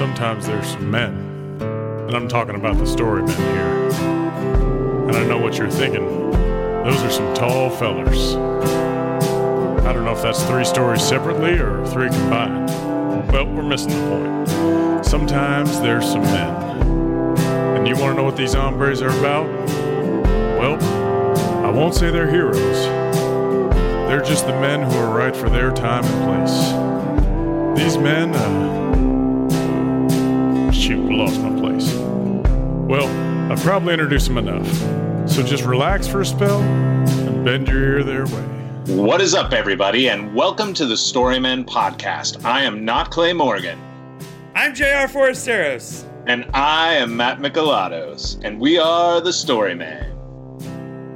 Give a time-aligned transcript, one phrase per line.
[0.00, 1.12] sometimes there's some men.
[1.60, 3.90] And I'm talking about the story men here.
[5.08, 6.06] And I know what you're thinking.
[6.84, 8.34] Those are some tall fellers.
[9.84, 12.70] I don't know if that's three stories separately or three combined.
[13.30, 15.04] Well, we're missing the point.
[15.04, 17.36] Sometimes there's some men.
[17.76, 19.48] And you want to know what these hombres are about?
[20.58, 20.82] Well,
[21.62, 22.86] I won't say they're heroes.
[24.08, 27.84] They're just the men who are right for their time and place.
[27.84, 28.79] These men, uh.
[32.90, 33.06] Well,
[33.52, 34.66] I've probably introduced them enough.
[35.30, 38.42] So just relax for a spell and bend your ear their way.
[38.96, 42.44] What is up, everybody, and welcome to the Storymen Podcast.
[42.44, 43.78] I am not Clay Morgan,
[44.56, 46.04] I'm JR Forasteros.
[46.26, 50.10] and I am Matt Mikalatos, and we are the Storymen.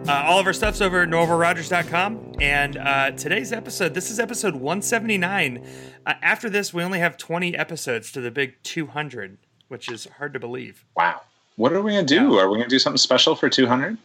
[0.09, 2.35] Uh, all of our stuff's over at norvalrogers.com.
[2.41, 5.67] And uh, today's episode, this is episode 179.
[6.07, 10.35] Uh, after this, we only have 20 episodes to the big 200, which is hard
[10.35, 10.85] to believe.
[10.97, 11.23] Wow.
[11.57, 12.39] What are we going to do?
[12.39, 13.97] Are we going to do something special for 200?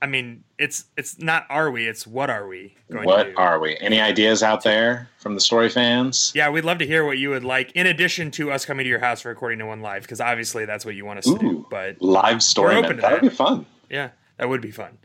[0.00, 3.34] I mean, it's it's not are we, it's what are we going to What do.
[3.36, 3.76] are we?
[3.78, 6.32] Any ideas out there from the story fans?
[6.34, 8.90] yeah, we'd love to hear what you would like, in addition to us coming to
[8.90, 11.38] your house for recording to one live, because obviously that's what you want us to
[11.38, 11.64] do.
[11.70, 12.96] But Live story open Storymen.
[12.96, 13.66] to That would be fun.
[13.90, 14.98] yeah, that would be fun.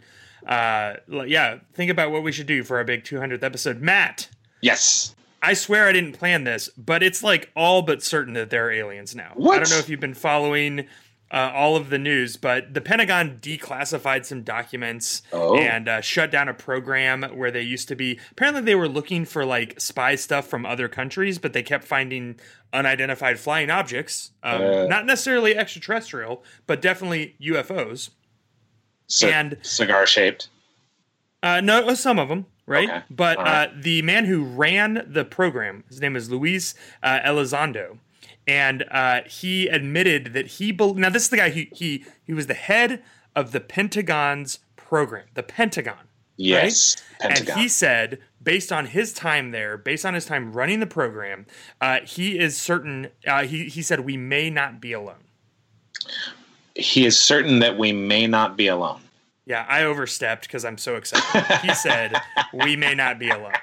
[0.48, 0.96] Uh,
[1.28, 3.82] yeah, think about what we should do for our big 200th episode.
[3.82, 4.30] Matt,
[4.62, 5.14] Yes.
[5.44, 8.72] I swear I didn't plan this, but it's like all but certain that there are
[8.72, 9.34] aliens now.
[9.36, 10.88] I don't know if you've been following
[11.32, 15.58] uh, all of the news, but the Pentagon declassified some documents Oh.
[15.58, 18.20] and uh, shut down a program where they used to be.
[18.32, 22.40] Apparently, they were looking for like spy stuff from other countries, but they kept finding
[22.72, 24.32] unidentified flying objects.
[24.44, 24.86] Um, Uh.
[24.88, 28.12] not necessarily extraterrestrial, but definitely UFOs.
[29.08, 30.50] C- And- cigar shaped.
[31.44, 32.90] Uh, no, some of them, right?
[32.90, 33.04] Okay.
[33.10, 33.70] But right.
[33.70, 36.74] uh, the man who ran the program, his name is Luis
[37.04, 38.00] uh, Elizondo,
[38.48, 42.34] and uh, he admitted that he bel now this is the guy who he he
[42.34, 43.04] was the head
[43.36, 46.08] of the Pentagon's program, the Pentagon.
[46.38, 46.98] Yes.
[47.20, 47.58] And Pentagon.
[47.58, 51.46] he said, based on his time there, based on his time running the program,
[51.82, 53.10] uh, he is certain.
[53.26, 55.24] Uh, he he said we may not be alone.
[56.76, 59.02] he is certain that we may not be alone.
[59.46, 61.46] Yeah, I overstepped because I'm so excited.
[61.62, 62.14] He said,
[62.54, 63.54] We may not be alone.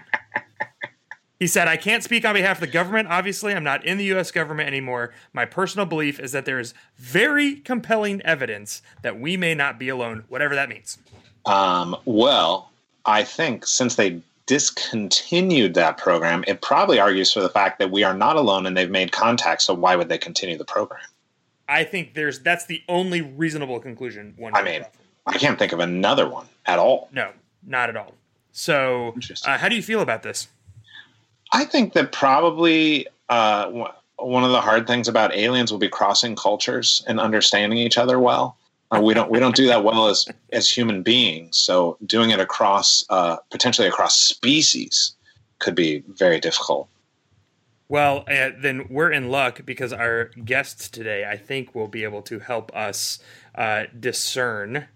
[1.45, 3.09] He said, I can't speak on behalf of the government.
[3.11, 4.31] Obviously, I'm not in the U.S.
[4.31, 5.13] government anymore.
[5.35, 9.91] My personal belief is that there is very compelling evidence that we may not be
[9.91, 10.97] alone, whatever that means.
[11.45, 12.71] Um, well,
[13.05, 18.05] I think since they discontinued that program, it probably argues for the fact that we
[18.05, 19.61] are not alone and they've made contact.
[19.61, 21.03] So why would they continue the program?
[21.69, 24.87] I think there's that's the only reasonable conclusion one I mean.
[25.27, 27.11] I can't think of another one at all.
[27.13, 27.33] No,
[27.67, 28.15] not at all.
[28.53, 30.49] So, uh, how do you feel about this?
[31.55, 33.71] I think that probably uh,
[34.19, 38.19] one of the hard things about aliens will be crossing cultures and understanding each other
[38.19, 38.57] well.
[38.91, 41.57] Uh, we don't we don't do that well as as human beings.
[41.57, 45.15] So doing it across uh, potentially across species
[45.61, 46.89] could be very difficult.
[47.89, 52.23] Well, uh, then we're in luck because our guests today, I think, will be able
[52.23, 53.21] to help us
[53.55, 54.89] uh, discern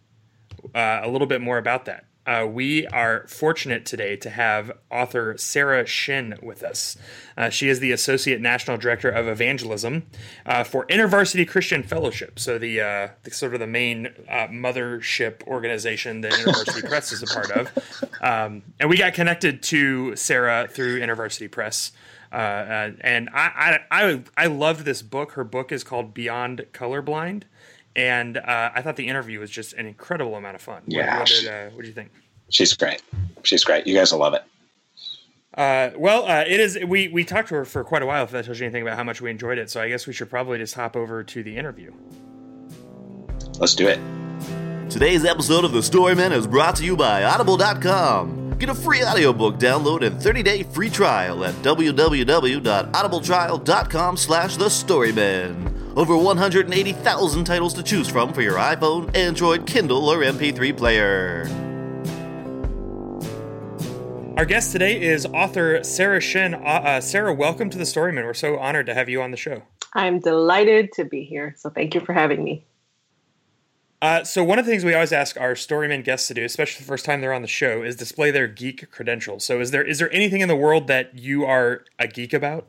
[0.74, 2.07] uh, a little bit more about that.
[2.28, 6.94] Uh, we are fortunate today to have author Sarah Shin with us.
[7.38, 10.02] Uh, she is the Associate National Director of Evangelism
[10.44, 12.38] uh, for InterVarsity Christian Fellowship.
[12.38, 17.22] So the, uh, the sort of the main uh, mothership organization that InterVarsity Press is
[17.22, 18.12] a part of.
[18.20, 21.92] Um, and we got connected to Sarah through InterVarsity Press.
[22.30, 25.32] Uh, uh, and I, I, I, I loved this book.
[25.32, 27.44] Her book is called Beyond Colorblind.
[27.98, 30.82] And uh, I thought the interview was just an incredible amount of fun.
[30.84, 32.10] What- Yeah, What, she- did, uh, what do you think?
[32.48, 33.02] She's great.
[33.42, 33.86] She's great.
[33.88, 34.44] You guys will love it.
[35.54, 36.78] Uh, well, uh, it is.
[36.86, 38.22] We we talked to her for quite a while.
[38.24, 40.12] If that tells you anything about how much we enjoyed it, so I guess we
[40.12, 41.92] should probably just hop over to the interview.
[43.58, 43.98] Let's do it.
[44.88, 48.56] Today's episode of The Storyman is brought to you by Audible.com.
[48.58, 55.74] Get a free audiobook download and 30-day free trial at www.audibletrial.com slash The Storyman.
[55.98, 61.48] Over 180,000 titles to choose from for your iPhone, Android, Kindle, or MP3 player.
[64.36, 66.54] Our guest today is author Sarah Shin.
[66.54, 68.24] Uh, uh, Sarah, welcome to the Storyman.
[68.24, 69.62] We're so honored to have you on the show.
[69.92, 71.56] I'm delighted to be here.
[71.58, 72.64] So thank you for having me.
[74.00, 76.84] Uh, so one of the things we always ask our storyman guests to do, especially
[76.84, 79.44] the first time they're on the show, is display their geek credentials.
[79.44, 82.68] So is there is there anything in the world that you are a geek about?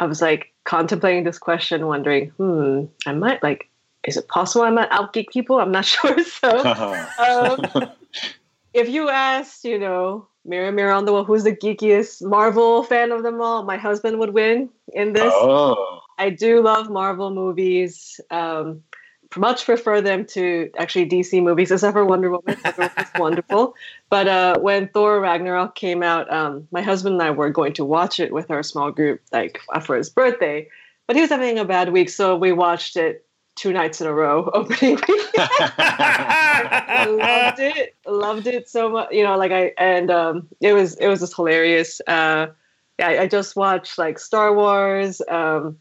[0.00, 3.68] I was like contemplating this question, wondering, hmm, I might like,
[4.06, 5.60] is it possible I might outgeek people?
[5.60, 6.22] I'm not sure.
[6.24, 6.58] So
[7.18, 7.90] um,
[8.72, 13.12] if you asked, you know, mirror, mirror on the wall, who's the geekiest Marvel fan
[13.12, 13.62] of them all?
[13.62, 15.32] My husband would win in this.
[15.34, 16.00] Oh.
[16.18, 18.20] I do love Marvel movies.
[18.30, 18.82] Um,
[19.36, 22.56] much prefer them to actually DC movies, except for Wonder Woman.
[22.64, 23.74] Wonder Woman's wonderful.
[24.10, 27.84] But uh, when Thor Ragnarok came out, um, my husband and I were going to
[27.84, 30.68] watch it with our small group, like for his birthday.
[31.06, 33.24] But he was having a bad week, so we watched it
[33.56, 35.04] two nights in a row opening week.
[35.38, 37.96] I loved it.
[38.06, 39.12] Loved it so much.
[39.12, 42.00] You know, like I and um, it was it was just hilarious.
[42.06, 42.46] Uh,
[42.98, 45.20] yeah, I, I just watched like Star Wars.
[45.28, 45.78] Um,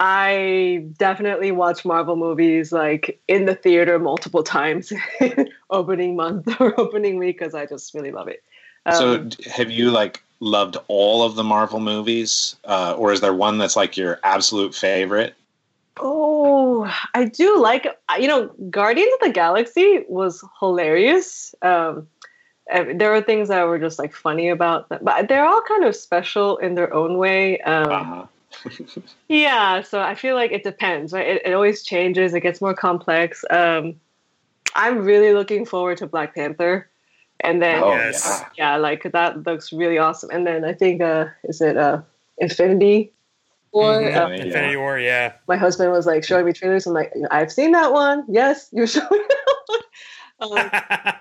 [0.00, 4.92] I definitely watch Marvel movies like in the theater multiple times,
[5.70, 8.42] opening month or opening week, because I just really love it.
[8.86, 13.34] Um, so, have you like loved all of the Marvel movies, uh, or is there
[13.34, 15.34] one that's like your absolute favorite?
[16.00, 17.86] Oh, I do like
[18.18, 21.54] you know Guardians of the Galaxy was hilarious.
[21.62, 22.08] Um,
[22.66, 25.94] there were things that were just like funny about them, but they're all kind of
[25.94, 27.60] special in their own way.
[27.60, 28.26] Um, Uh-huh.
[29.28, 31.26] Yeah, so I feel like it depends, right?
[31.26, 32.34] It, it always changes.
[32.34, 33.44] It gets more complex.
[33.50, 33.94] Um,
[34.74, 36.88] I'm really looking forward to Black Panther,
[37.40, 38.24] and then Oh, Yes.
[38.56, 38.72] yeah.
[38.72, 40.30] yeah, like that looks really awesome.
[40.30, 42.02] And then I think uh, is it uh,
[42.38, 43.12] Infinity
[43.72, 44.00] War?
[44.00, 44.06] Mhm.
[44.06, 44.42] Uh, Yeah.
[44.44, 45.32] Infinity War, yeah.
[45.48, 46.86] my husband was like showing me trailers.
[46.86, 48.24] I'm like, I've seen that one.
[48.28, 49.80] Yes, you're showing that one.
[50.40, 50.70] Um,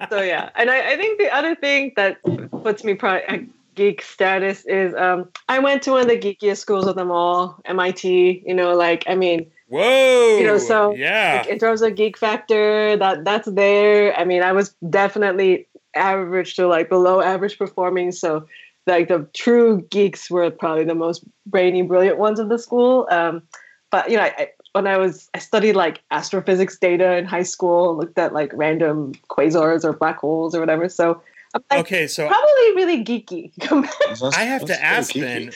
[0.10, 2.18] so yeah, and I, I think the other thing that
[2.64, 3.40] puts me probably at
[3.76, 7.60] geek status is um, I went to one of the geekiest schools of them all,
[7.66, 8.44] MIT.
[8.46, 10.38] You know, like I mean, Whoa.
[10.38, 11.38] You know, so, yeah.
[11.40, 14.16] like, in terms of geek factor, that that's there.
[14.16, 18.12] I mean, I was definitely average to like below average performing.
[18.12, 18.46] So
[18.86, 23.08] like the true geeks were probably the most brainy, brilliant ones of the school.
[23.10, 23.42] Um,
[23.90, 27.98] but you know, I, when I was I studied like astrophysics data in high school,
[27.98, 30.88] looked at like random quasars or black holes or whatever.
[30.88, 31.20] So
[31.70, 33.52] like, okay, so probably really geeky.
[33.58, 35.52] That's- I have to ask pretty then,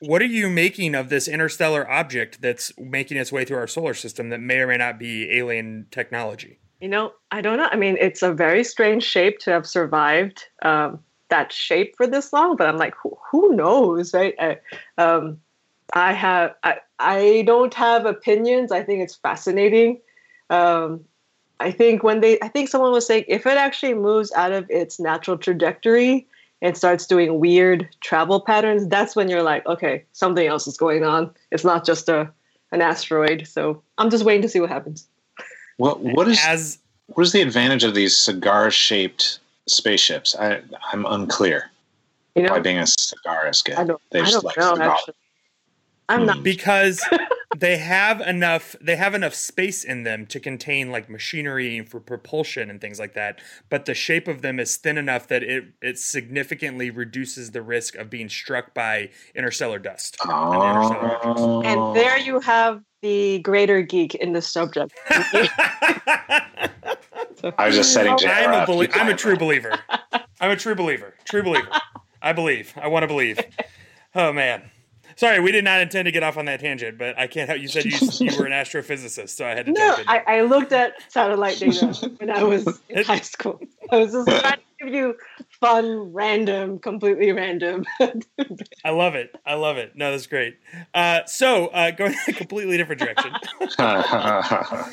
[0.00, 3.94] what are you making of this interstellar object that's making its way through our solar
[3.94, 6.60] system that may or may not be alien technology?
[6.80, 7.68] You know, I don't know.
[7.70, 11.00] I mean, it's a very strange shape to have survived um,
[11.30, 14.34] that shape for this long, but I'm like, who, who knows, right?
[14.38, 14.58] I,
[14.98, 15.40] um,
[15.94, 18.72] I have, I, I don't have opinions.
[18.72, 20.00] I think it's fascinating.
[20.50, 21.04] Um,
[21.60, 24.68] I think when they, I think someone was saying if it actually moves out of
[24.70, 26.26] its natural trajectory
[26.62, 31.04] and starts doing weird travel patterns, that's when you're like, okay, something else is going
[31.04, 31.30] on.
[31.50, 32.30] It's not just a
[32.72, 33.46] an asteroid.
[33.46, 35.06] So I'm just waiting to see what happens.
[35.78, 40.34] What what is As what is the advantage of these cigar shaped spaceships?
[40.36, 40.60] I
[40.92, 41.70] I'm unclear.
[42.34, 43.76] You know, Why being a cigar is good.
[43.76, 44.90] I don't, They I just don't like know cigar.
[44.92, 45.14] actually.
[46.08, 46.36] I'm not.
[46.38, 46.42] Hmm.
[46.42, 47.02] because
[47.56, 52.68] they have enough they have enough space in them to contain like machinery for propulsion
[52.70, 55.98] and things like that but the shape of them is thin enough that it it
[55.98, 61.18] significantly reduces the risk of being struck by interstellar dust and the interstellar.
[61.22, 61.62] Oh.
[61.62, 64.92] And there you have the greater geek in the subject.
[67.58, 68.66] I was just setting JR I'm a, up.
[68.66, 69.78] belie- I'm a true believer.
[70.40, 71.14] I'm a true believer.
[71.24, 71.68] True believer.
[72.22, 72.72] I believe.
[72.76, 73.38] I want to believe.
[74.14, 74.70] Oh man.
[75.16, 77.60] Sorry, we did not intend to get off on that tangent, but I can't help.
[77.60, 79.96] You said you, you were an astrophysicist, so I had to No.
[80.06, 81.86] I, I looked at satellite data
[82.18, 83.60] when I was in It- high school.
[83.90, 85.16] I was just trying to give you
[85.58, 87.86] fun, random, completely random.
[88.84, 89.34] I love it.
[89.46, 89.96] I love it.
[89.96, 90.58] No, that's great.
[90.92, 93.32] Uh, so, uh, going in a completely different direction.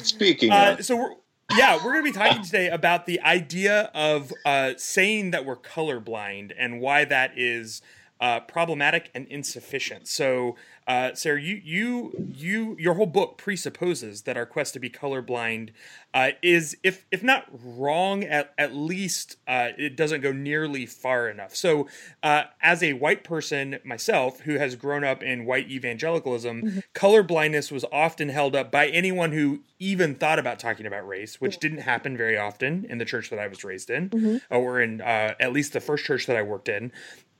[0.03, 1.11] Speaking Uh, of, so we're
[1.57, 5.57] yeah, we're going to be talking today about the idea of uh, saying that we're
[5.57, 7.81] colorblind and why that is
[8.23, 10.07] uh, problematic and insufficient.
[10.07, 10.55] So,
[10.87, 15.71] uh, Sarah, you you you your whole book presupposes that our quest to be colorblind
[16.13, 21.27] uh, is, if if not wrong, at at least uh, it doesn't go nearly far
[21.27, 21.53] enough.
[21.53, 21.89] So,
[22.21, 27.71] uh, as a white person myself who has grown up in white evangelicalism, color blindness
[27.71, 31.79] was often held up by anyone who even thought about talking about race, which didn't
[31.79, 35.51] happen very often in the church that I was raised in, or in uh, at
[35.51, 36.93] least the first church that I worked in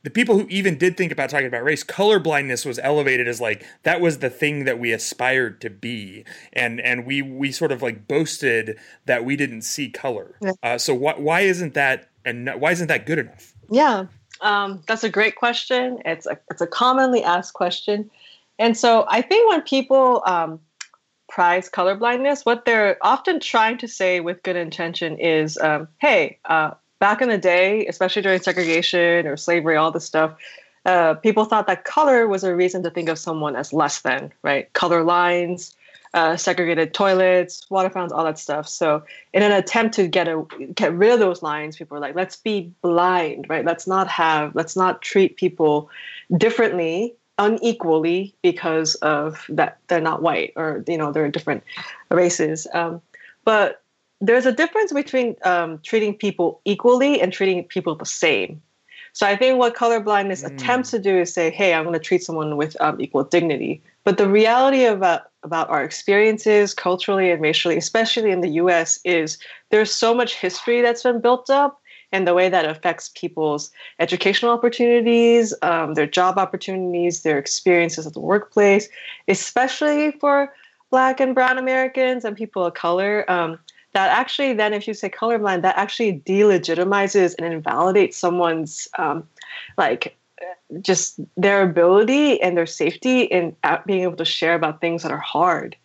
[0.03, 3.65] the people who even did think about talking about race, colorblindness was elevated as like
[3.83, 7.81] that was the thing that we aspired to be, and and we we sort of
[7.81, 10.35] like boasted that we didn't see color.
[10.41, 10.51] Yeah.
[10.61, 13.53] Uh, so why why isn't that and why isn't that good enough?
[13.69, 14.05] yeah,
[14.41, 15.99] um, that's a great question.
[16.05, 18.09] It's a it's a commonly asked question,
[18.59, 20.59] And so I think when people um,
[21.29, 26.71] prize colorblindness, what they're often trying to say with good intention is, um, hey, uh,
[27.03, 30.37] back in the day, especially during segregation or slavery, all this stuff,
[30.85, 34.31] uh, people thought that color was a reason to think of someone as less than,
[34.41, 34.71] right?
[34.71, 35.75] Color lines,
[36.13, 38.69] uh, segregated toilets, water fountains, all that stuff.
[38.69, 40.45] So, in an attempt to get a
[40.75, 43.65] get rid of those lines, people were like, "Let's be blind, right?
[43.65, 45.89] Let's not have, let's not treat people
[46.37, 51.65] differently, unequally because of that they're not white or you know they're different
[52.09, 53.01] races." Um,
[53.43, 53.82] but
[54.25, 58.61] there's a difference between um, treating people equally and treating people the same.
[59.11, 60.53] So I think what colorblindness mm.
[60.53, 63.81] attempts to do is say, "Hey, I'm going to treat someone with um, equal dignity."
[64.05, 69.37] But the reality about about our experiences culturally and racially, especially in the U.S., is
[69.69, 74.51] there's so much history that's been built up, and the way that affects people's educational
[74.51, 78.87] opportunities, um, their job opportunities, their experiences at the workplace,
[79.27, 80.53] especially for
[80.89, 83.29] Black and Brown Americans and people of color.
[83.29, 83.59] Um,
[83.93, 89.27] that actually, then, if you say colorblind, that actually delegitimizes and invalidates someone's um,
[89.77, 90.15] like
[90.81, 95.17] just their ability and their safety in being able to share about things that are
[95.17, 95.75] hard.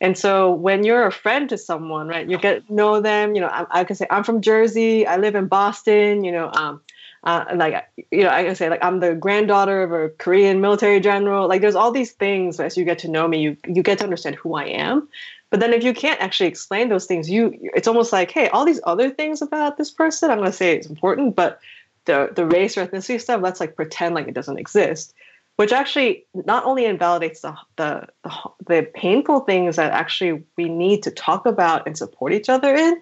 [0.00, 3.34] And so when you're a friend to someone, right, you get know them.
[3.34, 5.06] You know, I, I can say I'm from Jersey.
[5.06, 6.24] I live in Boston.
[6.24, 6.80] You know, um,
[7.22, 11.00] uh, like you know, I can say like I'm the granddaughter of a Korean military
[11.00, 11.48] general.
[11.48, 14.04] Like there's all these things as you get to know me, you you get to
[14.04, 15.08] understand who I am.
[15.54, 18.64] But then if you can't actually explain those things, you it's almost like, hey, all
[18.64, 21.60] these other things about this person, I'm gonna say it's important, but
[22.06, 25.14] the the race or ethnicity stuff, let's like pretend like it doesn't exist,
[25.54, 28.32] which actually not only invalidates the the the,
[28.66, 33.00] the painful things that actually we need to talk about and support each other in,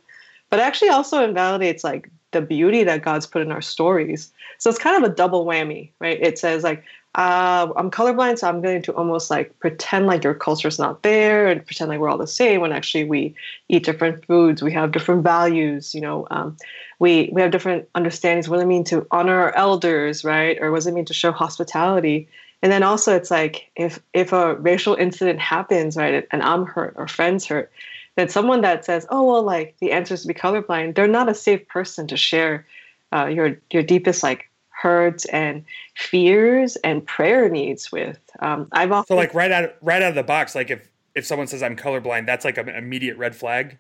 [0.51, 4.33] but actually also invalidates like the beauty that God's put in our stories.
[4.59, 6.19] So it's kind of a double whammy, right?
[6.21, 6.85] It says like
[7.15, 11.03] uh, I'm colorblind, so I'm going to almost like pretend like your culture is not
[11.03, 13.35] there and pretend like we're all the same when actually we
[13.69, 16.57] eat different foods, we have different values, you know, um,
[17.01, 18.49] we we have different understandings.
[18.49, 20.57] What does it mean to honor our elders, right?
[20.61, 22.29] Or what does it mean to show hospitality?
[22.63, 26.95] And then also, it's like if if a racial incident happens, right, and I'm hurt
[26.97, 27.71] or friends hurt,
[28.17, 31.29] then someone that says, "Oh well, like the answer is to be colorblind," they're not
[31.29, 32.67] a safe person to share
[33.13, 35.65] uh, your your deepest like hurts and
[35.95, 38.19] fears and prayer needs with.
[38.41, 41.27] Um, I've often so like right out right out of the box, like if if
[41.27, 43.79] someone says I'm colorblind, that's like an immediate red flag.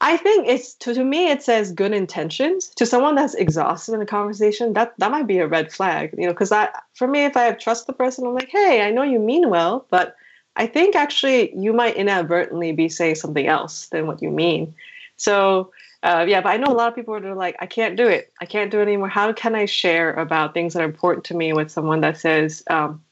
[0.00, 2.68] I think it's to, to me it says good intentions.
[2.76, 6.14] To someone that's exhausted in a conversation, that that might be a red flag.
[6.18, 8.82] You know, because I for me, if I have trust the person, I'm like, hey,
[8.82, 10.16] I know you mean well, but
[10.56, 14.74] I think actually you might inadvertently be saying something else than what you mean.
[15.16, 15.70] So
[16.02, 18.32] uh, yeah, but I know a lot of people are like, I can't do it.
[18.40, 19.08] I can't do it anymore.
[19.08, 22.62] How can I share about things that are important to me with someone that says
[22.68, 23.02] um,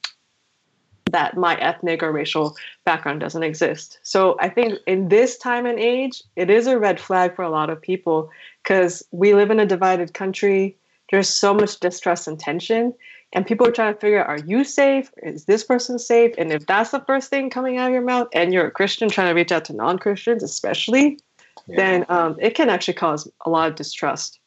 [1.13, 4.01] that my ethnic or racial background doesn't exist?
[4.03, 7.51] So I think in this time and age, it is a red flag for a
[7.51, 8.29] lot of people
[8.65, 10.77] because we live in a divided country.
[11.11, 12.95] There's so much distrust and tension.
[13.33, 15.11] And people are trying to figure out, are you safe?
[15.23, 16.35] Is this person safe?
[16.37, 19.09] And if that's the first thing coming out of your mouth, and you're a Christian
[19.09, 21.19] trying to reach out to non Christians, especially,
[21.67, 21.77] yeah.
[21.77, 24.41] then um, it can actually cause a lot of distrust.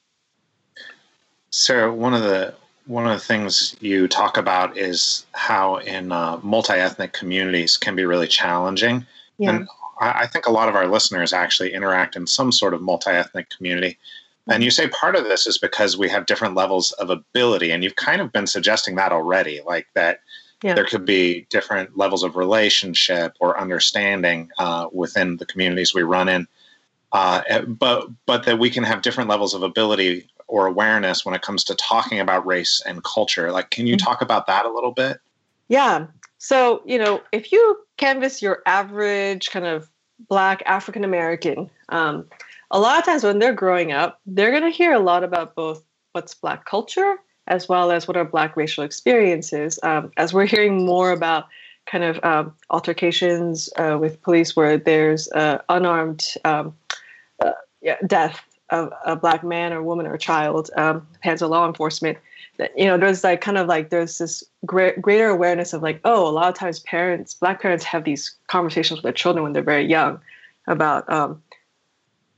[1.50, 2.54] Sarah, one of the
[2.86, 8.06] one of the things you talk about is how in uh, multi-ethnic communities can be
[8.06, 9.06] really challenging,
[9.38, 9.52] yeah.
[9.52, 9.68] and
[10.02, 13.50] I, I think a lot of our listeners actually interact in some sort of multi-ethnic
[13.50, 13.98] community.
[14.50, 17.84] And you say part of this is because we have different levels of ability, and
[17.84, 20.20] you've kind of been suggesting that already, like that
[20.62, 20.74] yeah.
[20.74, 26.28] there could be different levels of relationship or understanding uh, within the communities we run
[26.28, 26.48] in
[27.14, 31.42] uh, but but that we can have different levels of ability or awareness when it
[31.42, 33.52] comes to talking about race and culture.
[33.52, 34.06] Like, can you mm-hmm.
[34.06, 35.20] talk about that a little bit?
[35.70, 36.08] Yeah.
[36.40, 39.90] So you know, if you canvass your average kind of
[40.28, 42.26] Black African American, um,
[42.74, 45.56] a lot of times when they're growing up, they're going to hear a lot about
[45.56, 49.80] both what's Black culture as well as what are Black racial experiences.
[49.84, 51.46] Um, as we're hearing more about
[51.86, 56.76] kind of um, altercations uh, with police where there's uh, unarmed um,
[57.42, 57.52] uh,
[57.82, 62.18] yeah, death of a black man or woman or child, um, depends on law enforcement.
[62.58, 66.00] That you know, there's like kind of like there's this great, greater awareness of like,
[66.06, 69.54] oh, a lot of times parents, black parents, have these conversations with their children when
[69.54, 70.20] they're very young
[70.68, 71.42] about um,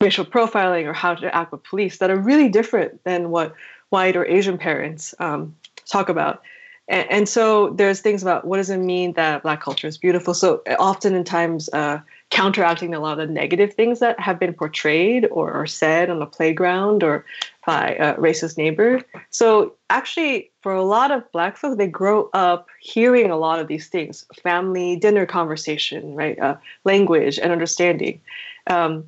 [0.01, 3.53] racial profiling or how to act with police that are really different than what
[3.89, 6.41] white or Asian parents um, talk about.
[6.87, 10.35] And, and, so there's things about what does it mean that black culture is beautiful.
[10.35, 11.99] So often in times, uh,
[12.31, 16.19] counteracting a lot of the negative things that have been portrayed or, or said on
[16.19, 17.25] the playground or
[17.65, 19.01] by a racist neighbor.
[19.29, 23.67] So actually, for a lot of Black folks, they grow up hearing a lot of
[23.67, 26.37] these things: family dinner conversation, right?
[26.39, 28.19] Uh, language and understanding.
[28.67, 29.05] Um,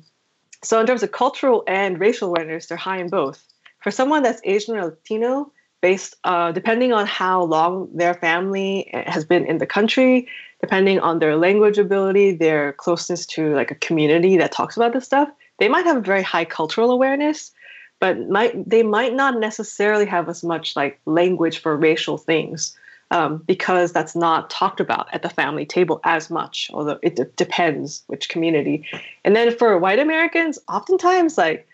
[0.62, 3.46] so in terms of cultural and racial awareness, they're high in both.
[3.80, 9.24] For someone that's Asian or Latino, based uh, depending on how long their family has
[9.24, 10.26] been in the country,
[10.60, 15.04] depending on their language ability, their closeness to like a community that talks about this
[15.04, 17.52] stuff, they might have a very high cultural awareness,
[18.00, 22.76] but might they might not necessarily have as much like language for racial things
[23.10, 26.70] um, because that's not talked about at the family table as much.
[26.72, 28.84] Although it d- depends which community.
[29.24, 31.66] And then for white Americans, oftentimes like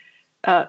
[0.44, 0.66] uh,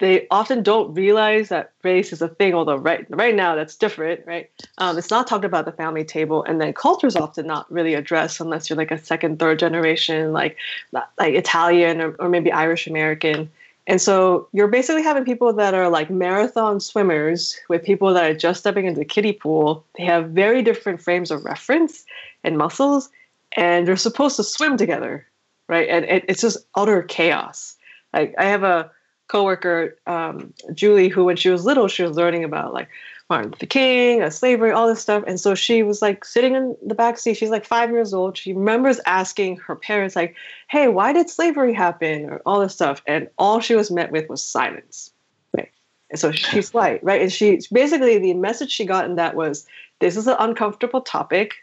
[0.00, 2.54] they often don't realize that race is a thing.
[2.54, 4.50] Although right right now that's different, right?
[4.78, 7.94] Um, it's not talked about the family table, and then culture is often not really
[7.94, 10.56] addressed unless you're like a second, third generation, like
[10.92, 13.50] like Italian or, or maybe Irish American.
[13.86, 18.34] And so you're basically having people that are like marathon swimmers with people that are
[18.34, 19.84] just stepping into the kiddie pool.
[19.98, 22.04] They have very different frames of reference
[22.44, 23.10] and muscles,
[23.56, 25.26] and they're supposed to swim together,
[25.68, 25.88] right?
[25.88, 27.76] And it, it's just utter chaos.
[28.12, 28.90] Like I have a
[29.28, 32.88] coworker, um, Julie, who when she was little, she was learning about like
[33.32, 35.24] Martin Luther King, slavery, all this stuff.
[35.26, 37.38] And so she was like sitting in the back seat.
[37.38, 38.36] She's like five years old.
[38.36, 40.36] She remembers asking her parents, like,
[40.68, 43.00] "Hey, why did slavery happen?" or all this stuff.
[43.06, 45.12] And all she was met with was silence.
[45.56, 45.70] Right.
[46.10, 47.22] And so she's white, right?
[47.22, 49.66] And she basically the message she got in that was,
[50.00, 51.54] "This is an uncomfortable topic.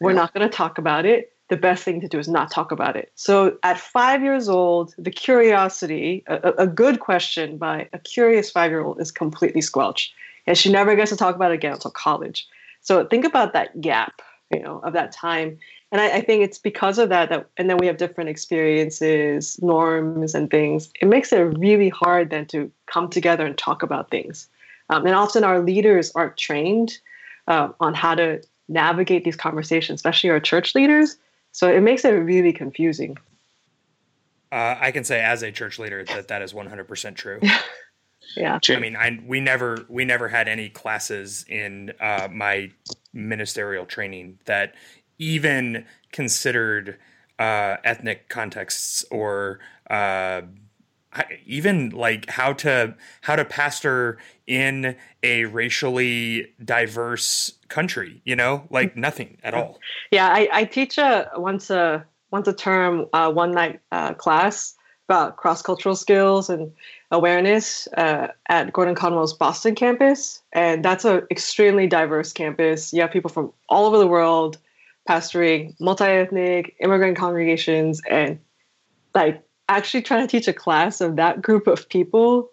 [0.00, 0.22] We're yeah.
[0.22, 2.96] not going to talk about it." the best thing to do is not talk about
[2.96, 3.12] it.
[3.14, 8.70] So at five years old, the curiosity, a, a good question by a curious five
[8.70, 10.14] year old is completely squelched.
[10.46, 12.48] And she never gets to talk about it again until college.
[12.80, 14.22] So think about that gap,
[14.52, 15.58] you know, of that time.
[15.92, 19.60] And I, I think it's because of that that and then we have different experiences,
[19.62, 20.90] norms and things.
[21.00, 24.48] It makes it really hard then to come together and talk about things.
[24.90, 26.98] Um, and often our leaders aren't trained
[27.46, 31.16] uh, on how to navigate these conversations, especially our church leaders.
[31.52, 33.18] So it makes it really confusing.
[34.50, 37.40] Uh, I can say as a church leader that that is 100% true.
[38.36, 38.58] yeah.
[38.68, 42.70] I mean, I, we never we never had any classes in uh, my
[43.12, 44.74] ministerial training that
[45.18, 46.98] even considered
[47.38, 50.42] uh, ethnic contexts or uh,
[51.44, 58.96] even like how to how to pastor in a racially diverse country you know like
[58.96, 59.78] nothing at all
[60.10, 64.74] yeah i, I teach a once a once a term uh, one night uh, class
[65.08, 66.72] about cross-cultural skills and
[67.12, 70.42] awareness uh, at gordon conwell's boston campus.
[70.52, 72.92] And that's an extremely diverse campus.
[72.92, 74.58] You have people from all over the world
[75.08, 78.38] pastoring multi-ethnic immigrant congregations and
[79.14, 82.48] like actually trying to teach a class of that group of people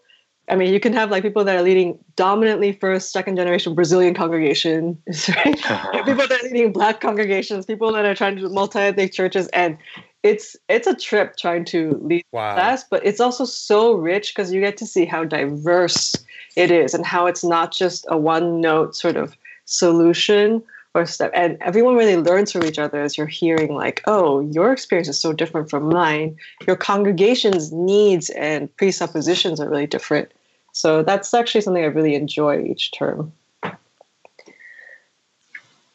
[0.50, 4.14] I mean, you can have like people that are leading dominantly first, second generation Brazilian
[4.14, 4.98] congregations,
[5.30, 5.72] right?
[5.72, 6.04] Uh-huh.
[6.04, 9.78] people that are leading black congregations, people that are trying to do multi-ethnic churches, and
[10.24, 12.56] it's it's a trip trying to lead wow.
[12.56, 16.16] class, but it's also so rich because you get to see how diverse
[16.56, 20.64] it is and how it's not just a one-note sort of solution
[20.96, 21.32] or stuff.
[21.34, 25.20] And everyone really learns from each other as you're hearing, like, oh, your experience is
[25.20, 26.36] so different from mine.
[26.66, 30.32] Your congregation's needs and presuppositions are really different.
[30.73, 33.34] So that's actually something I really enjoy each term.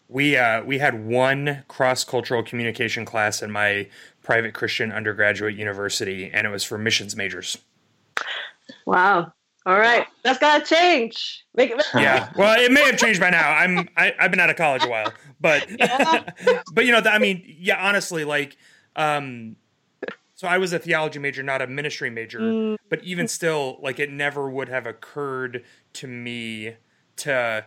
[0.09, 3.89] We uh, we had one cross cultural communication class in my
[4.23, 7.59] private Christian undergraduate university, and it was for missions majors.
[8.87, 9.33] Wow,
[9.67, 11.45] all right, that's gotta change.
[11.55, 11.83] Make it.
[11.95, 13.51] Yeah, well, it may have changed by now.
[13.51, 16.31] I'm I, i have been out of college a while, but yeah.
[16.73, 18.57] but you know, I mean, yeah, honestly, like,
[18.97, 19.57] um,
[20.45, 22.77] so I was a theology major, not a ministry major, mm.
[22.91, 26.75] but even still, like, it never would have occurred to me
[27.17, 27.65] to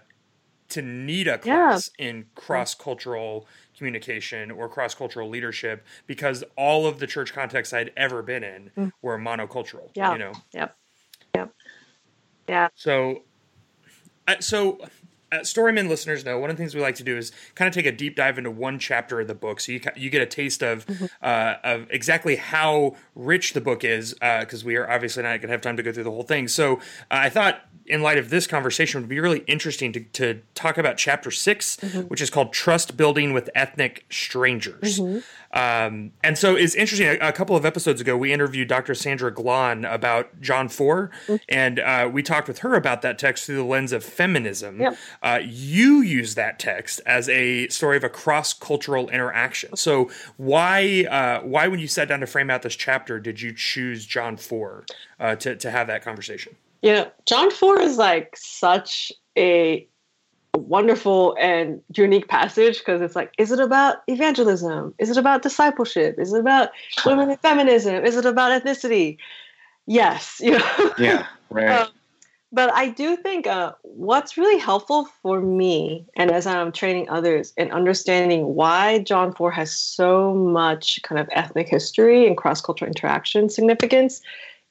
[0.70, 2.08] to need a class yeah.
[2.08, 7.92] in cross cultural communication or cross cultural leadership because all of the church contexts I'd
[7.98, 8.92] ever been in mm.
[9.02, 9.90] were monocultural.
[9.96, 10.12] Yeah.
[10.12, 10.34] You know.
[10.54, 10.78] Yep.
[11.36, 11.54] Yep.
[12.48, 12.68] Yeah.
[12.76, 13.24] So,
[14.40, 14.78] so
[15.32, 17.74] uh, Storymen listeners know one of the things we like to do is kind of
[17.74, 20.26] take a deep dive into one chapter of the book, so you you get a
[20.26, 21.06] taste of mm-hmm.
[21.22, 25.42] uh, of exactly how rich the book is, because uh, we are obviously not going
[25.42, 26.48] to have time to go through the whole thing.
[26.48, 30.00] So uh, I thought, in light of this conversation, it would be really interesting to,
[30.00, 32.00] to talk about chapter 6 mm-hmm.
[32.02, 35.20] which is called "Trust Building with Ethnic Strangers." Mm-hmm.
[35.54, 37.08] Um, and so it's interesting.
[37.08, 38.94] A, a, couple of episodes ago, we interviewed Dr.
[38.94, 41.36] Sandra Glahn about John 4, mm-hmm.
[41.48, 44.82] and uh, we talked with her about that text through the lens of feminism.
[44.82, 44.98] Yep.
[45.24, 49.76] Uh, you use that text as a story of a cross cultural interaction.
[49.78, 53.54] So why uh, why when you sat down to frame out this chapter did you
[53.54, 54.86] choose John 4
[55.20, 56.56] uh, to to have that conversation?
[56.82, 59.88] You know, John 4 is like such a
[60.58, 64.94] wonderful and unique passage because it's like, is it about evangelism?
[65.00, 66.20] Is it about discipleship?
[66.20, 66.70] Is it about
[67.06, 68.04] women and feminism?
[68.06, 69.18] Is it about ethnicity?
[69.86, 70.94] Yes, you know.
[70.98, 71.70] Yeah, right.
[71.70, 71.88] Um,
[72.52, 77.54] but I do think uh, what's really helpful for me, and as I'm training others
[77.58, 82.88] in understanding why John 4 has so much kind of ethnic history and cross cultural
[82.88, 84.22] interaction significance,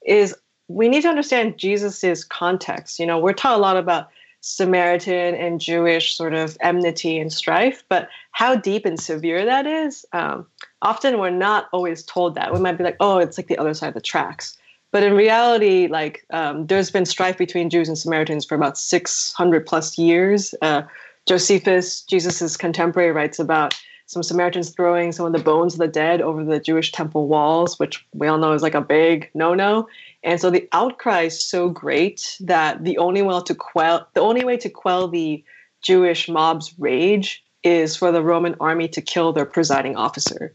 [0.07, 0.35] is
[0.69, 2.99] we need to understand Jesus's context.
[2.99, 4.09] You know, we're taught a lot about
[4.47, 10.07] Samaritan and Jewish sort of enmity and strife, but how deep and severe that is,
[10.13, 10.47] um,
[10.83, 12.55] often we're not always told that.
[12.55, 14.57] We might be like, oh, it's like the other side of the tracks.
[14.93, 19.67] But in reality, like um, there's been strife between Jews and Samaritans for about 600
[19.67, 20.55] plus years.
[20.63, 20.83] Uh,
[21.27, 23.75] Josephus, Jesus's contemporary, writes about
[24.07, 27.81] some Samaritans throwing some of the bones of the dead over the Jewish temple walls,
[27.81, 29.89] which we all know is like a big no-no.
[30.27, 34.45] And so the outcry is so great that the only way to quell the only
[34.45, 35.43] way to quell the
[35.83, 40.53] Jewish mob's rage is for the Roman army to kill their presiding officer.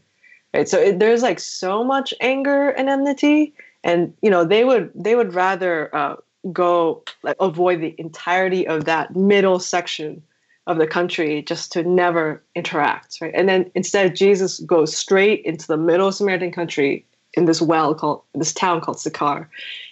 [0.52, 0.68] Right?
[0.68, 5.16] So it, there's like so much anger and enmity and you know they would they
[5.16, 6.16] would rather uh,
[6.52, 10.22] go like avoid the entirety of that middle section
[10.66, 15.66] of the country just to never interact right and then instead jesus goes straight into
[15.66, 19.48] the middle of samaritan country in this well called this town called sychar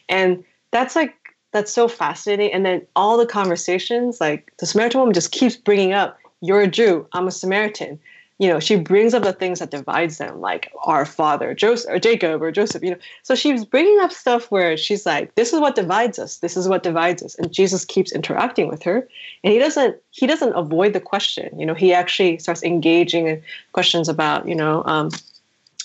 [0.08, 1.14] and that's like
[1.52, 5.92] that's so fascinating and then all the conversations like the samaritan woman just keeps bringing
[5.92, 7.98] up you're a jew i'm a samaritan
[8.40, 11.98] you know, she brings up the things that divides them, like our father, Joseph or
[11.98, 12.96] Jacob or Joseph, you know.
[13.22, 16.38] So she's bringing up stuff where she's like, this is what divides us.
[16.38, 17.34] This is what divides us.
[17.34, 19.06] And Jesus keeps interacting with her.
[19.44, 21.50] And he doesn't he doesn't avoid the question.
[21.60, 23.42] You know, he actually starts engaging in
[23.74, 25.10] questions about, you know, um,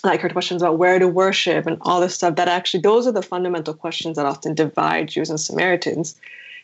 [0.06, 3.12] like her questions about where to worship and all this stuff that actually those are
[3.12, 6.20] the fundamental questions that often divide Jews and Samaritans.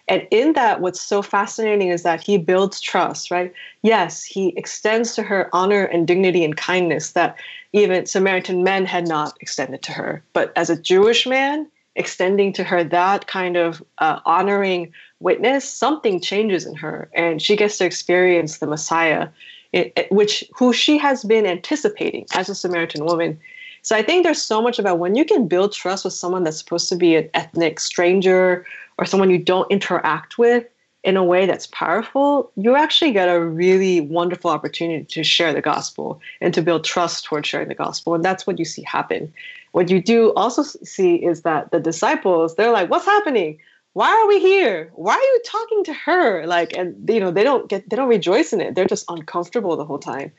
[0.08, 3.54] And in that, what's so fascinating is that he builds trust, right?
[3.82, 7.38] Yes, he extends to her honor and dignity and kindness that
[7.73, 10.23] even Samaritan men had not extended to her.
[10.34, 16.19] But as a Jewish man, extending to her that kind of uh, honoring witness, something
[16.19, 19.27] changes in her, and she gets to experience the Messiah,
[19.74, 23.40] it, which who she has been anticipating as a Samaritan woman.
[23.84, 26.58] So I think there's so much about when you can build trust with someone that's
[26.58, 28.66] supposed to be an ethnic stranger
[28.98, 30.66] or someone you don't interact with
[31.04, 35.62] in a way that's powerful, you actually get a really wonderful opportunity to share the
[35.62, 38.14] gospel and to build trust towards sharing the gospel.
[38.14, 39.34] And that's what you see happen.
[39.72, 43.58] What you do also see is that the disciples, they're like, what's happening?
[43.93, 44.91] Why are we here?
[44.95, 46.45] Why are you talking to her?
[46.45, 48.75] Like, and you know, they don't get, they don't rejoice in it.
[48.75, 50.32] They're just uncomfortable the whole time.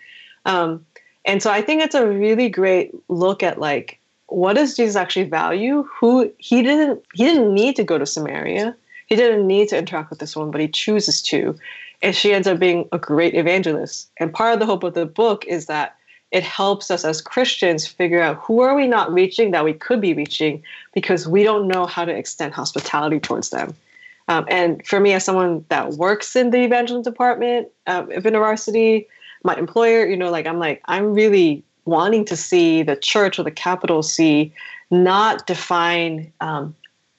[0.46, 0.86] Um,
[1.24, 3.98] and so I think it's a really great look at like
[4.32, 5.86] what does Jesus actually value?
[6.00, 8.74] Who he didn't he didn't need to go to Samaria.
[9.06, 11.54] He didn't need to interact with this woman, but he chooses to.
[12.00, 14.10] And she ends up being a great evangelist.
[14.16, 15.96] And part of the hope of the book is that
[16.33, 20.01] it helps us as Christians figure out who are we not reaching that we could
[20.01, 20.62] be reaching
[20.95, 23.75] because we don't know how to extend hospitality towards them.
[24.29, 29.07] Um, and for me, as someone that works in the evangelism department uh, of InterVarsity,
[29.45, 33.42] my employer, you know, like I'm like, I'm really wanting to see the church or
[33.42, 34.53] the capital C
[34.90, 36.75] not define um,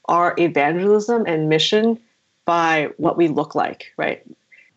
[0.06, 2.00] our evangelism and mission
[2.46, 4.24] by what we look like, right?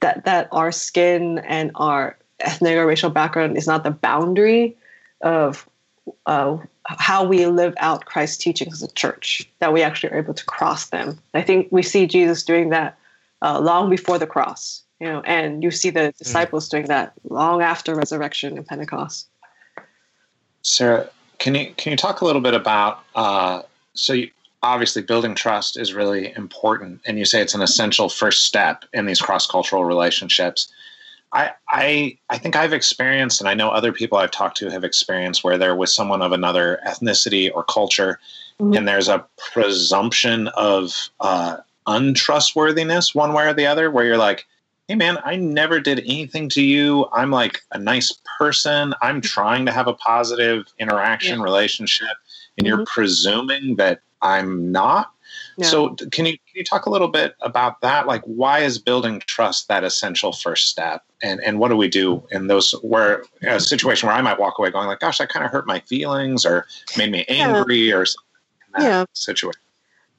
[0.00, 4.76] That that our skin and our ethnic or racial background is not the boundary
[5.22, 5.68] of
[6.26, 9.48] uh, how we live out Christ's teachings as a church.
[9.58, 11.18] That we actually are able to cross them.
[11.34, 12.98] I think we see Jesus doing that
[13.42, 16.18] uh, long before the cross, you know, and you see the mm.
[16.18, 19.28] disciples doing that long after resurrection and Pentecost.
[20.62, 23.62] Sarah, can you can you talk a little bit about uh,
[23.94, 24.30] so you,
[24.62, 29.06] obviously building trust is really important, and you say it's an essential first step in
[29.06, 30.68] these cross cultural relationships.
[31.32, 34.84] I, I I think I've experienced, and I know other people I've talked to have
[34.84, 38.20] experienced, where they're with someone of another ethnicity or culture,
[38.60, 38.74] mm-hmm.
[38.74, 44.46] and there's a presumption of uh, untrustworthiness, one way or the other, where you're like,
[44.88, 47.06] hey man, I never did anything to you.
[47.12, 48.94] I'm like a nice person.
[49.02, 51.44] I'm trying to have a positive interaction, yeah.
[51.44, 52.16] relationship,
[52.56, 52.76] and mm-hmm.
[52.76, 55.12] you're presuming that I'm not.
[55.64, 58.06] So can you can you talk a little bit about that?
[58.06, 61.02] Like why is building trust that essential first step?
[61.22, 64.58] And and what do we do in those where a situation where I might walk
[64.58, 66.66] away going like, gosh, that kind of hurt my feelings or
[66.96, 67.94] made me angry yeah.
[67.94, 68.26] or something
[68.78, 69.04] yeah.
[69.14, 69.60] situation.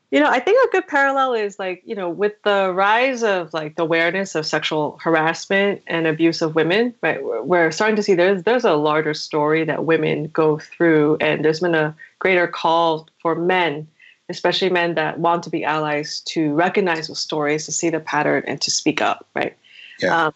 [0.10, 3.54] You know, I think a good parallel is like, you know, with the rise of
[3.54, 7.20] like the awareness of sexual harassment and abuse of women, right?
[7.22, 11.60] We're starting to see there's there's a larger story that women go through, and there's
[11.60, 13.86] been a greater call for men
[14.30, 18.44] especially men that want to be allies, to recognize those stories, to see the pattern,
[18.48, 19.56] and to speak up, right?
[20.00, 20.28] Yeah.
[20.28, 20.34] Um,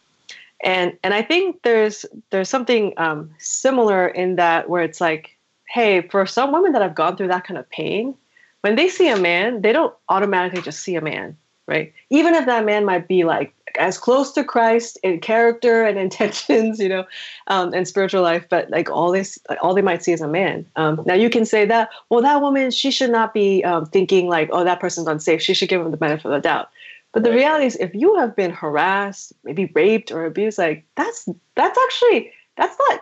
[0.64, 6.08] and and I think there's there's something um, similar in that where it's like, hey,
[6.08, 8.16] for some women that have gone through that kind of pain,
[8.62, 11.94] when they see a man, they don't automatically just see a man, right?
[12.10, 16.80] Even if that man might be like as close to Christ in character and intentions,
[16.80, 17.06] you know,
[17.48, 20.66] um, and spiritual life, but like all this, all they might see is a man.
[20.76, 24.28] Um, now you can say that, well, that woman, she should not be um, thinking
[24.28, 25.42] like, oh, that person's unsafe.
[25.42, 26.70] She should give him the benefit of the doubt.
[27.14, 31.28] But the reality is, if you have been harassed, maybe raped or abused, like that's
[31.56, 33.02] that's actually that's not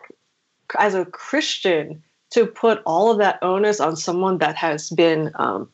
[0.80, 5.69] as a Christian to put all of that onus on someone that has been um,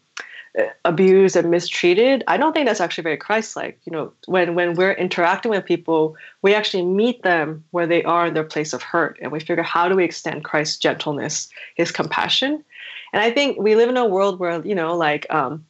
[0.86, 3.80] abused and mistreated i don't think that's actually very christ-like.
[3.84, 8.28] You know when when we're interacting with people we actually meet them where they are
[8.28, 11.92] in their place of hurt and we figure how do we extend christ's gentleness his
[11.92, 12.64] compassion.
[13.12, 15.66] And i think we live in a world where you know like um,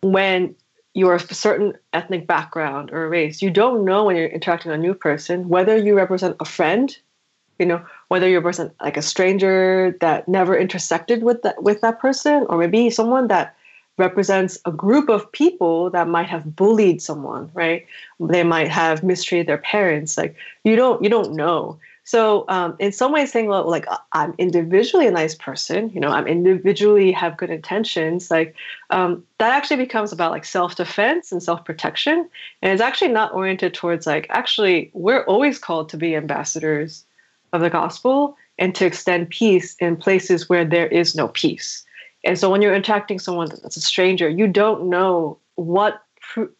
[0.00, 0.54] when
[0.94, 4.82] you're a certain ethnic background or race you don't know when you're interacting with a
[4.82, 6.96] new person whether you represent a friend
[7.58, 11.80] you know whether you're a person like a stranger that never intersected with that with
[11.82, 13.54] that person or maybe someone that
[13.98, 17.86] represents a group of people that might have bullied someone right?
[18.20, 21.78] They might have mistreated their parents like you don't you don't know.
[22.04, 26.08] So um, in some ways saying well like i'm individually a nice person you know
[26.08, 28.56] i'm individually have good intentions like
[28.90, 32.28] um, that actually becomes about like self-defense and self-protection.
[32.60, 37.04] And it's actually not oriented towards like actually we're always called to be ambassadors
[37.52, 41.84] of the gospel and to extend peace in places where there is no peace
[42.24, 46.02] and so when you're interacting someone that's a stranger, you don't know what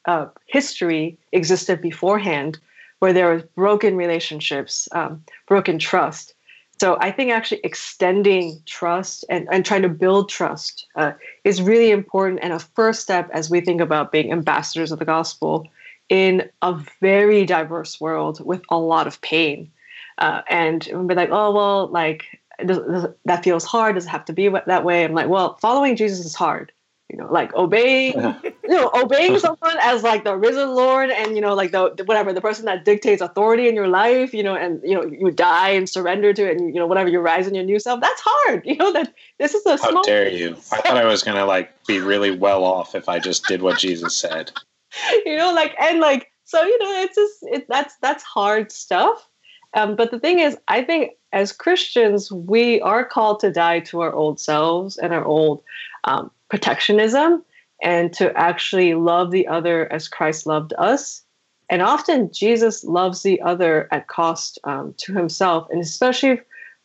[0.07, 2.59] uh, history existed beforehand
[2.98, 6.35] where there was broken relationships, um, broken trust.
[6.81, 11.12] So I think actually extending trust and, and trying to build trust uh,
[11.44, 15.05] is really important and a first step as we think about being ambassadors of the
[15.05, 15.68] gospel
[16.09, 19.70] in a very diverse world with a lot of pain.
[20.18, 22.25] Uh, and be like, oh well, like
[22.58, 23.94] that feels hard.
[23.94, 25.04] Does it have to be that way?
[25.04, 26.72] I'm like, well, following Jesus is hard.
[27.10, 31.42] You know, like obeying, you know, obeying someone as like the risen Lord, and you
[31.42, 34.32] know, like the whatever the person that dictates authority in your life.
[34.32, 37.10] You know, and you know, you die and surrender to it, and you know, whatever
[37.10, 38.00] you rise in your new self.
[38.00, 38.62] That's hard.
[38.72, 40.02] You know that this is a How small.
[40.04, 40.52] dare you?
[40.72, 43.78] I thought I was gonna like be really well off if I just did what
[43.78, 44.50] Jesus said.
[45.26, 49.28] you know, like and like so, you know, it's just it, that's that's hard stuff.
[49.74, 54.00] Um, but the thing is, I think as Christians, we are called to die to
[54.00, 55.62] our old selves and our old
[56.04, 57.42] um, protectionism
[57.82, 61.22] and to actually love the other as Christ loved us.
[61.70, 66.40] And often Jesus loves the other at cost um, to himself, and especially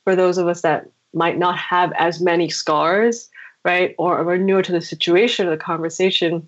[0.06, 3.30] for those of us that might not have as many scars,
[3.66, 6.48] right, or are newer to the situation or the conversation.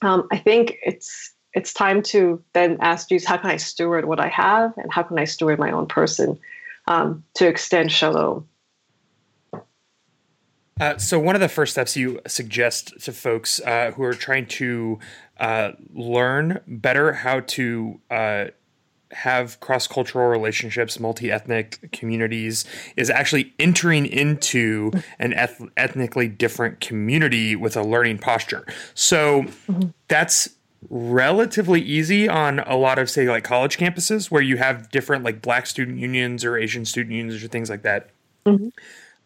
[0.00, 4.20] Um, I think it's it's time to then ask Jesus, how can I steward what
[4.20, 6.38] I have, and how can I steward my own person?
[6.86, 8.48] um, to extend shalom.
[10.80, 14.46] Uh, so, one of the first steps you suggest to folks uh, who are trying
[14.46, 14.98] to
[15.38, 18.46] uh, learn better how to uh,
[19.12, 22.64] have cross cultural relationships, multi ethnic communities,
[22.96, 24.90] is actually entering into
[25.20, 28.66] an eth- ethnically different community with a learning posture.
[28.94, 29.90] So, mm-hmm.
[30.08, 30.48] that's
[30.90, 35.40] relatively easy on a lot of say like college campuses where you have different like
[35.40, 38.10] black student unions or asian student unions or things like that
[38.46, 38.68] mm-hmm.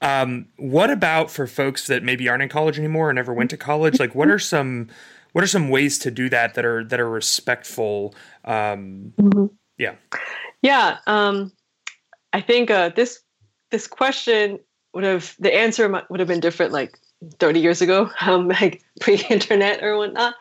[0.02, 3.56] um, what about for folks that maybe aren't in college anymore or never went to
[3.56, 4.88] college like what are some
[5.32, 9.46] what are some ways to do that that are that are respectful um, mm-hmm.
[9.78, 9.94] yeah
[10.62, 11.52] yeah um,
[12.32, 13.20] i think uh, this
[13.70, 14.58] this question
[14.94, 16.98] would have the answer would have been different like
[17.38, 20.34] 30 years ago um, like pre-internet or whatnot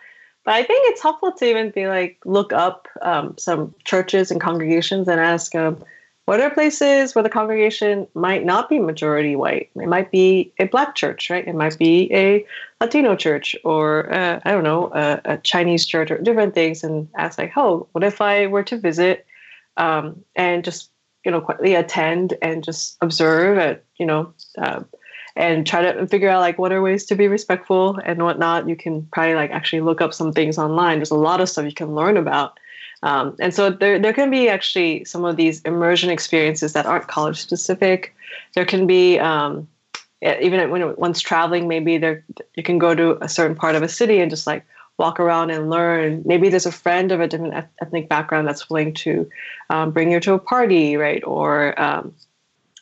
[0.48, 4.40] but I think it's helpful to even be like look up um, some churches and
[4.40, 5.84] congregations and ask um,
[6.24, 9.70] what are places where the congregation might not be majority white.
[9.76, 11.46] It might be a black church, right?
[11.46, 12.46] It might be a
[12.80, 16.82] Latino church, or uh, I don't know, a, a, Chinese church, or different things.
[16.82, 19.26] And ask like, oh, what if I were to visit
[19.76, 20.92] um, and just
[21.26, 24.34] you know quietly attend and just observe at you know.
[24.58, 24.84] Uh,
[25.38, 28.68] and try to figure out like what are ways to be respectful and whatnot.
[28.68, 30.98] You can probably like actually look up some things online.
[30.98, 32.60] There's a lot of stuff you can learn about.
[33.04, 37.08] Um, and so there, there can be actually some of these immersion experiences that aren't
[37.08, 38.16] college specific.
[38.56, 39.68] There can be um,
[40.22, 43.88] even when one's traveling, maybe there you can go to a certain part of a
[43.88, 44.66] city and just like
[44.98, 46.24] walk around and learn.
[46.26, 49.30] Maybe there's a friend of a different ethnic background that's willing to
[49.70, 52.16] um, bring you to a party, right, or um,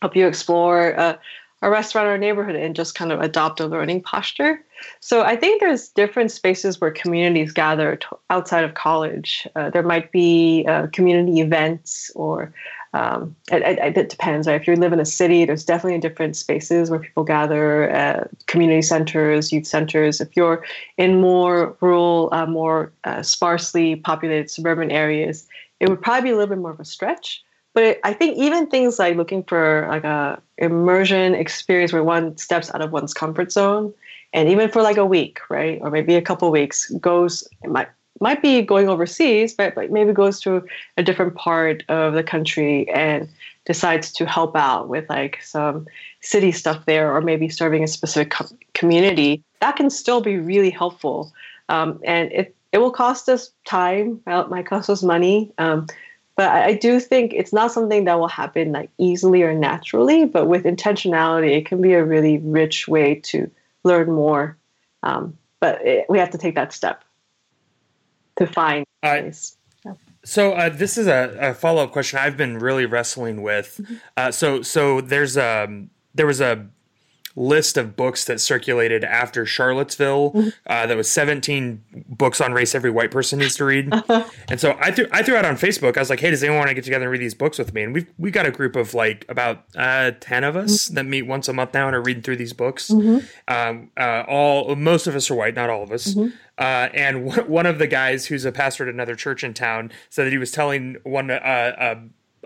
[0.02, 0.98] help you explore.
[0.98, 1.18] Uh,
[1.66, 4.64] a restaurant or neighborhood and just kind of adopt a learning posture.
[5.00, 9.48] So I think there's different spaces where communities gather t- outside of college.
[9.56, 12.54] Uh, there might be uh, community events or
[12.94, 14.48] um, it, it, it, depends.
[14.48, 14.62] Right?
[14.62, 18.84] If you live in a city, there's definitely different spaces where people gather, uh, community
[18.84, 20.22] centers, youth centers.
[20.22, 20.64] If you're
[20.98, 25.48] in more rural, uh, more uh, sparsely populated suburban areas,
[25.80, 27.44] it would probably be a little bit more of a stretch.
[27.76, 32.74] But I think even things like looking for like a immersion experience where one steps
[32.74, 33.94] out of one's comfort zone,
[34.32, 37.90] and even for like a week, right, or maybe a couple weeks, goes it might
[38.22, 42.90] might be going overseas, but, but maybe goes to a different part of the country
[42.90, 43.28] and
[43.66, 45.86] decides to help out with like some
[46.22, 49.44] city stuff there, or maybe serving a specific com- community.
[49.60, 51.34] That can still be really helpful,
[51.68, 54.22] um, and it it will cost us time.
[54.28, 55.52] It might cost us money.
[55.58, 55.88] Um,
[56.36, 60.48] but I, do think it's not something that will happen like easily or naturally, but
[60.48, 63.50] with intentionality, it can be a really rich way to
[63.84, 64.58] learn more.
[65.04, 67.04] Um, but it, we have to take that step
[68.38, 69.22] to find uh,
[70.26, 73.80] So uh, this is a, a follow up question I've been really wrestling with.
[73.82, 73.96] Mm-hmm.
[74.18, 76.68] Uh, so so there's um there was a
[77.36, 80.32] list of books that circulated after Charlottesville.
[80.32, 80.50] Mm-hmm.
[80.66, 83.94] Uh, that was 17 books on race every white person needs to read.
[84.50, 85.98] and so I threw I threw out on Facebook.
[85.98, 87.74] I was like, "Hey, does anyone want to get together and read these books with
[87.74, 90.96] me?" And we've we got a group of like about uh, 10 of us mm-hmm.
[90.96, 92.90] that meet once a month now and are reading through these books.
[92.90, 93.26] Mm-hmm.
[93.48, 96.14] Um, uh, all most of us are white, not all of us.
[96.14, 96.36] Mm-hmm.
[96.58, 99.92] Uh, and w- one of the guys who's a pastor at another church in town
[100.10, 101.96] said that he was telling one uh,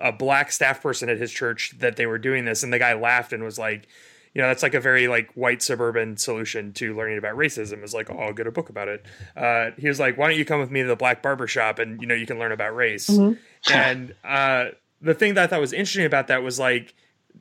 [0.02, 2.94] a black staff person at his church that they were doing this, and the guy
[2.94, 3.88] laughed and was like
[4.34, 7.94] you know that's like a very like white suburban solution to learning about racism is
[7.94, 10.46] like oh i'll get a book about it uh, he was like why don't you
[10.46, 12.76] come with me to the black barber shop and you know you can learn about
[12.76, 13.74] race mm-hmm.
[13.74, 14.66] and uh,
[15.02, 16.94] the thing that i thought was interesting about that was like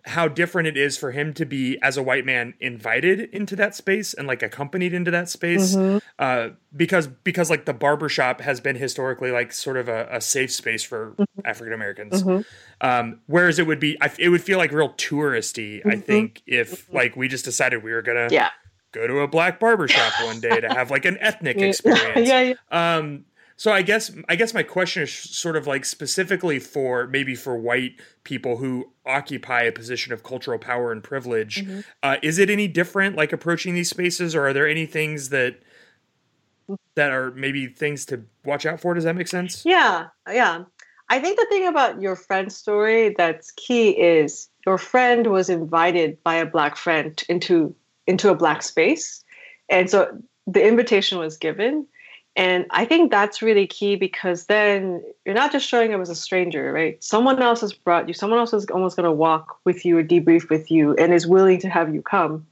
[0.08, 3.74] how different it is for him to be as a white man invited into that
[3.74, 5.98] space and like accompanied into that space mm-hmm.
[6.18, 10.50] uh, because because like the barbershop has been historically like sort of a, a safe
[10.50, 11.46] space for mm-hmm.
[11.46, 12.40] african americans mm-hmm.
[12.86, 16.00] um, whereas it would be it would feel like real touristy i mm-hmm.
[16.00, 16.96] think if mm-hmm.
[16.96, 18.50] like we just decided we were gonna yeah
[18.92, 22.54] go to a black barbershop one day to have like an ethnic experience yeah, yeah.
[22.70, 23.24] um
[23.58, 27.58] so I guess I guess my question is sort of like specifically for maybe for
[27.58, 31.64] white people who occupy a position of cultural power and privilege.
[31.64, 31.80] Mm-hmm.
[32.04, 35.60] Uh, is it any different, like approaching these spaces, or are there any things that
[36.94, 38.94] that are maybe things to watch out for?
[38.94, 39.64] Does that make sense?
[39.66, 40.62] Yeah, yeah.
[41.08, 46.22] I think the thing about your friend's story that's key is your friend was invited
[46.22, 47.74] by a black friend into
[48.06, 49.24] into a black space,
[49.68, 50.16] and so
[50.46, 51.88] the invitation was given
[52.38, 56.14] and I think that's really key because then you're not just showing up as a
[56.14, 57.02] stranger, right?
[57.02, 60.04] Someone else has brought you, someone else is almost going to walk with you or
[60.04, 62.46] debrief with you and is willing to have you come.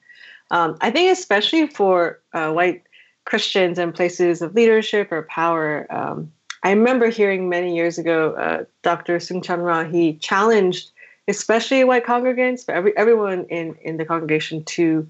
[0.51, 2.83] Um, I think, especially for uh, white
[3.27, 6.33] Christians and places of leadership or power, um,
[6.65, 9.19] I remember hearing many years ago uh, Dr.
[9.19, 10.91] Soong-Chan Rah, he challenged
[11.29, 15.09] especially white congregants, but every, everyone in, in the congregation to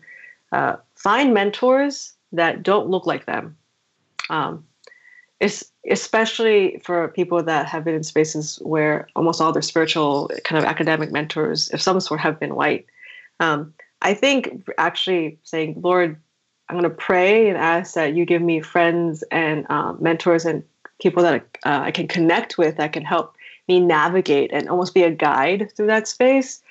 [0.52, 3.56] uh, find mentors that don't look like them
[4.30, 4.64] um,
[5.40, 10.58] it's especially for people that have been in spaces where almost all their spiritual kind
[10.58, 12.86] of academic mentors of some sort have been white.
[13.38, 16.20] Um, I think actually saying, Lord,
[16.68, 20.64] I'm going to pray and ask that you give me friends and um, mentors and
[21.00, 23.36] people that uh, I can connect with that can help
[23.68, 26.62] me navigate and almost be a guide through that space.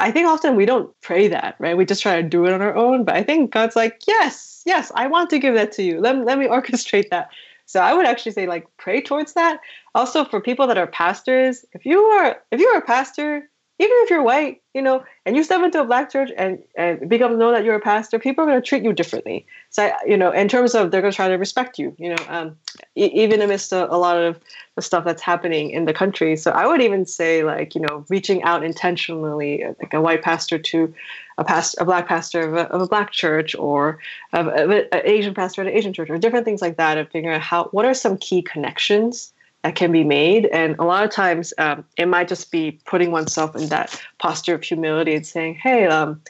[0.00, 1.76] I think often we don't pray that, right?
[1.76, 3.04] We just try to do it on our own.
[3.04, 6.00] But I think God's like, yes, yes, I want to give that to you.
[6.00, 7.30] Let, let me orchestrate that.
[7.66, 9.60] So I would actually say like pray towards that.
[9.94, 13.48] Also for people that are pastors, if you are if you are a pastor,
[13.82, 17.08] even if you're white, you know, and you step into a black church and and
[17.08, 19.44] become know that you're a pastor, people are going to treat you differently.
[19.70, 22.24] So you know, in terms of they're going to try to respect you, you know,
[22.28, 22.56] um,
[22.94, 24.38] e- even amidst a, a, lot of
[24.76, 26.36] the stuff that's happening in the country.
[26.36, 30.58] So I would even say like you know, reaching out intentionally, like a white pastor
[30.58, 30.94] to
[31.38, 33.98] a past a black pastor of a, of a black church or
[34.32, 37.10] of, of an Asian pastor at an Asian church or different things like that, and
[37.10, 39.31] figuring out how what are some key connections
[39.70, 40.46] can be made.
[40.46, 44.54] And a lot of times um, it might just be putting oneself in that posture
[44.54, 46.20] of humility and saying, hey, um,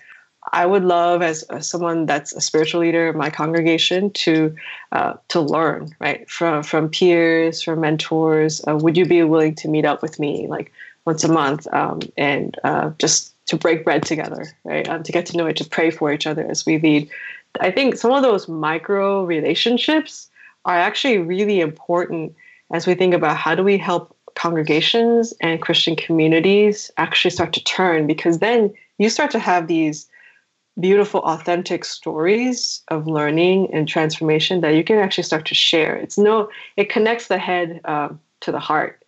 [0.53, 4.55] I would love as, someone that's a spiritual leader in my congregation to
[4.91, 8.61] uh, to learn right from from peers, from mentors.
[8.67, 10.73] Uh, would you be willing to meet up with me like
[11.05, 14.89] once a month um, and uh, just to break bread together, right?
[14.89, 17.09] Um, to get to know it, to pray for each other as we lead.
[17.61, 20.29] I think some of those micro relationships
[20.65, 22.35] are actually really important
[22.73, 27.65] as we think about how do we help congregations and Christian communities actually start to
[27.65, 30.09] turn because then you start to have these
[30.81, 35.97] beautiful, authentic stories of learning and transformation that you can actually start to share.
[35.97, 39.05] It's no, it connects the head um, to the heart.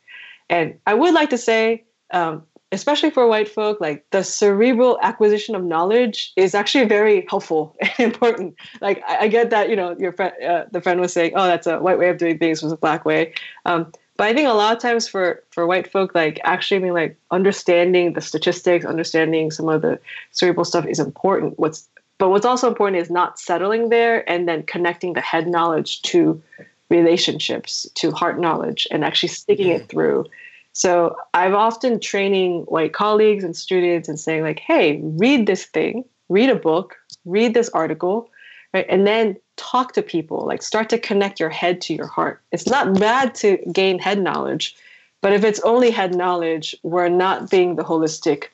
[0.50, 2.42] And I would like to say, um,
[2.74, 7.92] especially for white folk, like the cerebral acquisition of knowledge is actually very helpful and
[7.98, 8.54] important.
[8.80, 11.46] Like I, I get that, you know, your friend, uh, the friend was saying, "Oh,
[11.46, 13.34] that's a white way of doing things," was a black way.
[13.64, 16.92] Um, but I think a lot of times for for white folk, like actually being
[16.92, 19.98] like understanding the statistics, understanding some of the
[20.30, 21.58] cerebral stuff is important.
[21.58, 26.02] What's but what's also important is not settling there and then connecting the head knowledge
[26.02, 26.40] to
[26.90, 30.26] relationships, to heart knowledge, and actually sticking it through.
[30.74, 36.04] So I've often training white colleagues and students and saying like, hey, read this thing,
[36.28, 38.28] read a book, read this article,
[38.74, 42.42] right, and then talk to people like start to connect your head to your heart.
[42.52, 44.76] It's not bad to gain head knowledge
[45.24, 48.48] but if it's only head knowledge we're not being the holistic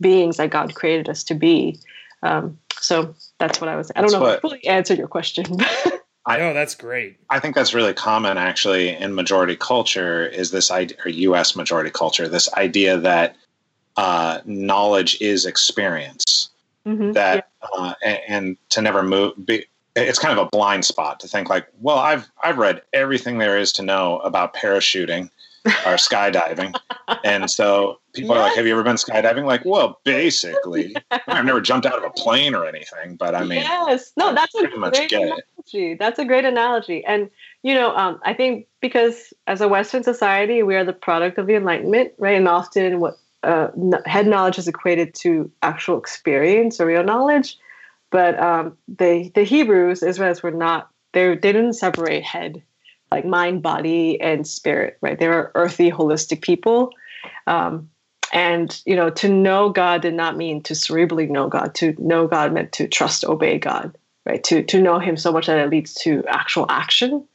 [0.00, 1.78] beings that god created us to be.
[2.24, 5.08] Um, so that's what i was i don't That's know if i fully answered your
[5.08, 5.44] question
[6.26, 7.16] I- oh, that's great.
[7.30, 11.54] I think that's really common actually in majority culture is this idea, or U.S.
[11.54, 13.36] majority culture, this idea that
[13.96, 16.50] uh, knowledge is experience.
[16.86, 17.14] Mhm.
[17.14, 19.32] That uh, and, and to never move.
[19.44, 23.38] Be, it's kind of a blind spot to think like, well, I've I've read everything
[23.38, 25.30] there is to know about parachuting
[25.66, 26.74] or skydiving,
[27.24, 31.60] and so people are like, "Have you ever been skydiving?" Like, well, basically, I've never
[31.60, 34.12] jumped out of a plane or anything, but I mean, yes.
[34.16, 35.24] No that's a pretty much great get it.
[35.26, 35.94] analogy.
[35.94, 37.04] That's a great analogy.
[37.04, 37.30] And
[37.62, 41.46] you know um, i think because as a western society we are the product of
[41.46, 42.36] the enlightenment right?
[42.36, 43.68] And often what uh,
[44.06, 47.56] head knowledge is equated to actual experience or real knowledge.
[48.10, 52.62] But um, the the hebrews israelites were not they they didn't separate head
[53.10, 55.18] like mind body and spirit right?
[55.18, 56.90] They were earthy holistic people.
[57.46, 57.90] Um,
[58.32, 61.74] and you know to know god did not mean to cerebrally know god.
[61.76, 64.42] To know god meant to trust obey god right?
[64.44, 67.26] To to know him so much that it leads to actual action.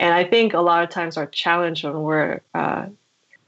[0.00, 2.86] And i think a lot of times our challenge when we're uh,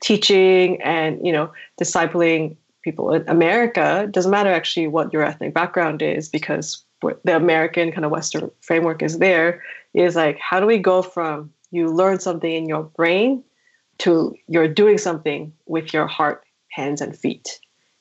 [0.04, 1.50] teaching and you know
[1.80, 7.90] discipling people in america doesn't matter actually what your ethnic background is because the american
[7.90, 9.62] kind of western framework is there
[9.94, 13.42] is like how do we go from you learn something in your brain
[13.98, 17.60] to you're doing something with your heart hands and feet.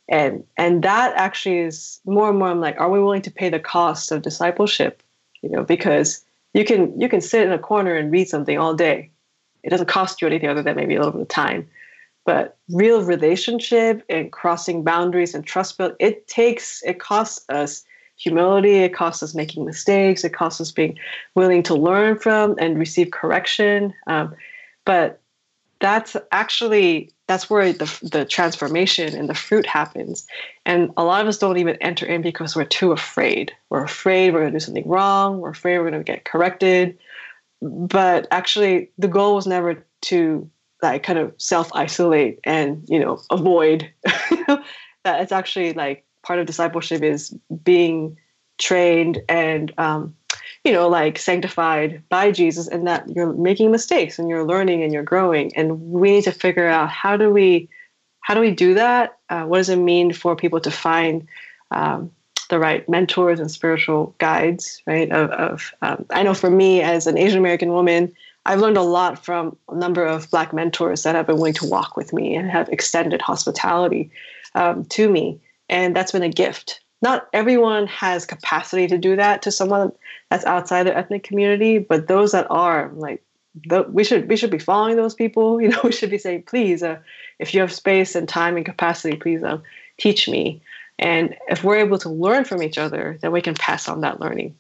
[0.09, 3.49] And and that actually is more and more i'm like are we willing to pay
[3.49, 5.01] the cost of discipleship?
[5.41, 8.74] You know because you can you can sit in a corner and read something all
[8.74, 9.09] day.
[9.63, 11.67] It doesn't cost you anything other than maybe a little bit of time.
[12.26, 17.84] But real relationship and crossing boundaries and trust build it takes it costs us
[18.16, 18.78] humility.
[18.78, 20.24] It costs us making mistakes.
[20.24, 20.97] It costs us being
[21.36, 23.93] willing to learn from and receive correction.
[24.07, 24.36] Um,
[24.86, 25.22] but
[25.80, 30.26] that's actually that's where the, the transformation and the fruit happens.
[30.66, 33.53] And a lot of us don't even enter in because we're too afraid.
[33.70, 35.39] We're afraid we're going to do something wrong.
[35.39, 36.97] We're afraid we're going to get corrected.
[37.61, 40.49] But actually the goal was never to
[40.82, 43.89] like kind of self-isolate and you know avoid.
[45.05, 48.17] That it's actually like part of discipleship is being
[48.57, 50.15] trained and um,
[50.63, 54.93] you know like sanctified by jesus and that you're making mistakes and you're learning and
[54.93, 55.55] you're growing.
[55.55, 57.69] And we need to figure out how do we
[58.21, 59.17] how do we do that?
[59.30, 61.28] Uh, what does it mean for people to find
[61.71, 62.09] um,
[62.49, 65.11] the right mentors and spiritual guides right?
[65.11, 68.13] Of, of um, i know for me as an asian american woman
[68.45, 71.65] i've learned a lot from a number of black mentors that have been willing to
[71.65, 74.11] walk with me and have extended hospitality
[74.55, 75.39] um, to me
[75.74, 76.82] and that's been a gift.
[77.01, 79.91] Not everyone has capacity to do that to someone
[80.30, 83.21] that's outside their ethnic community but those that are like
[83.67, 85.59] th- we should we should be following those people.
[85.61, 86.99] You know we should be saying please uh,
[87.39, 89.63] if you have space and time and capacity please um,
[89.99, 90.61] teach me.
[90.99, 94.21] And if we're able to learn from each other then we can pass on that
[94.21, 94.55] learning.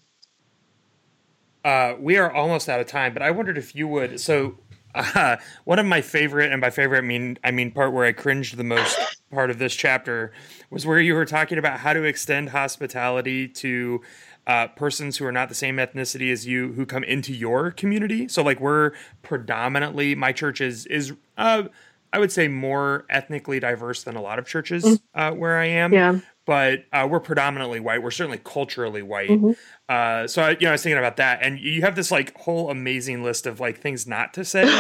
[1.63, 4.19] Uh, we are almost out of time, but I wondered if you would.
[4.19, 4.57] So,
[4.95, 8.11] uh, one of my favorite, and by favorite I mean I mean part where I
[8.11, 8.99] cringed the most
[9.33, 10.31] part of this chapter
[10.69, 14.01] was where you were talking about how to extend hospitality to
[14.45, 18.27] uh, persons who are not the same ethnicity as you who come into your community.
[18.27, 21.63] So, like we're predominantly my church is is uh,
[22.11, 25.93] I would say more ethnically diverse than a lot of churches uh, where I am.
[25.93, 28.03] Yeah but uh, we're predominantly white.
[28.03, 29.39] We're certainly culturally white.
[29.87, 32.35] Uh, so I, you know, I was thinking about that, and you have this like
[32.37, 34.63] whole amazing list of like things not to say.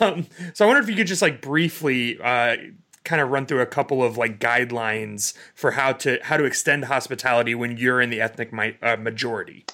[0.00, 2.56] um, so I wonder if you could just like briefly uh,
[3.04, 6.84] kind of run through a couple of like guidelines for how to how to extend
[6.84, 9.64] hospitality when you're in the ethnic mi- uh, majority.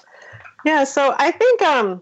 [0.65, 2.01] Yeah, so I think um,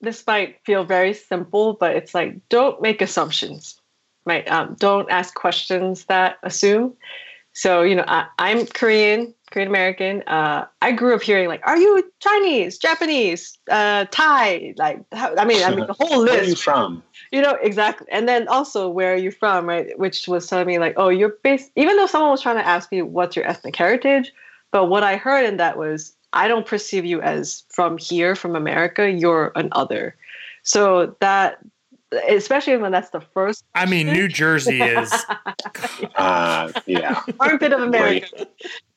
[0.00, 3.77] this might feel very simple, but it's like don't make assumptions,
[4.28, 4.48] right?
[4.50, 6.94] Um, don't ask questions that assume.
[7.52, 10.22] So you know, I, I'm Korean, Korean American.
[10.28, 15.44] Uh, I grew up hearing like, "Are you Chinese, Japanese, uh, Thai?" Like, how, I
[15.44, 16.32] mean, I mean the whole list.
[16.32, 17.02] Where are you from?
[17.32, 19.98] You know exactly, and then also where are you from, right?
[19.98, 21.72] Which was telling me like, oh, you're based.
[21.74, 24.32] Even though someone was trying to ask me what's your ethnic heritage,
[24.70, 28.54] but what I heard in that was, I don't perceive you as from here, from
[28.54, 29.10] America.
[29.10, 30.16] You're an other.
[30.62, 31.58] So that,
[32.28, 33.64] especially when that's the first.
[33.74, 35.12] I mean, New Jersey is
[36.16, 37.22] Uh, yeah.
[37.40, 38.46] armpit of America.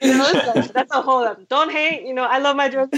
[0.02, 1.36] You know, like, that's a whole.
[1.50, 2.04] Don't hate.
[2.06, 2.98] You know, I love my Jersey.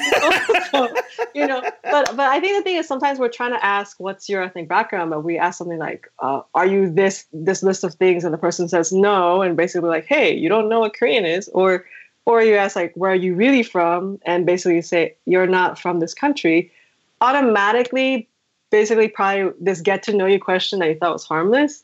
[0.71, 0.93] so,
[1.35, 4.29] you know, but but I think the thing is sometimes we're trying to ask what's
[4.29, 7.93] your ethnic background, but we ask something like, uh, "Are you this this list of
[7.95, 11.25] things?" And the person says no, and basically like, "Hey, you don't know what Korean
[11.25, 11.85] is," or
[12.25, 15.77] or you ask like, "Where are you really from?" And basically you say you're not
[15.79, 16.71] from this country.
[17.19, 18.27] Automatically,
[18.73, 21.83] basically, probably this get to know you question that you thought was harmless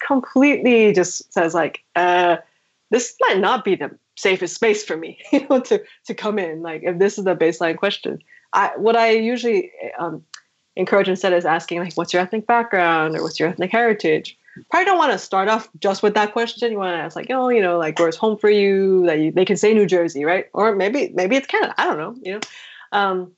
[0.00, 2.38] completely just says like uh
[2.90, 6.62] this might not be the safest space for me you know to to come in.
[6.62, 8.18] Like if this is the baseline question
[8.52, 9.70] i what i usually
[10.00, 10.24] um,
[10.74, 14.36] encourage instead is asking like what's your ethnic background or what's your ethnic heritage?
[14.70, 16.72] Probably don't want to start off just with that question.
[16.72, 19.04] You want to ask like oh you know like where's home for you?
[19.06, 20.46] That you, they can say new jersey right?
[20.54, 21.74] Or maybe maybe it's canada.
[21.76, 22.40] I don't know you know?
[22.92, 23.32] Um,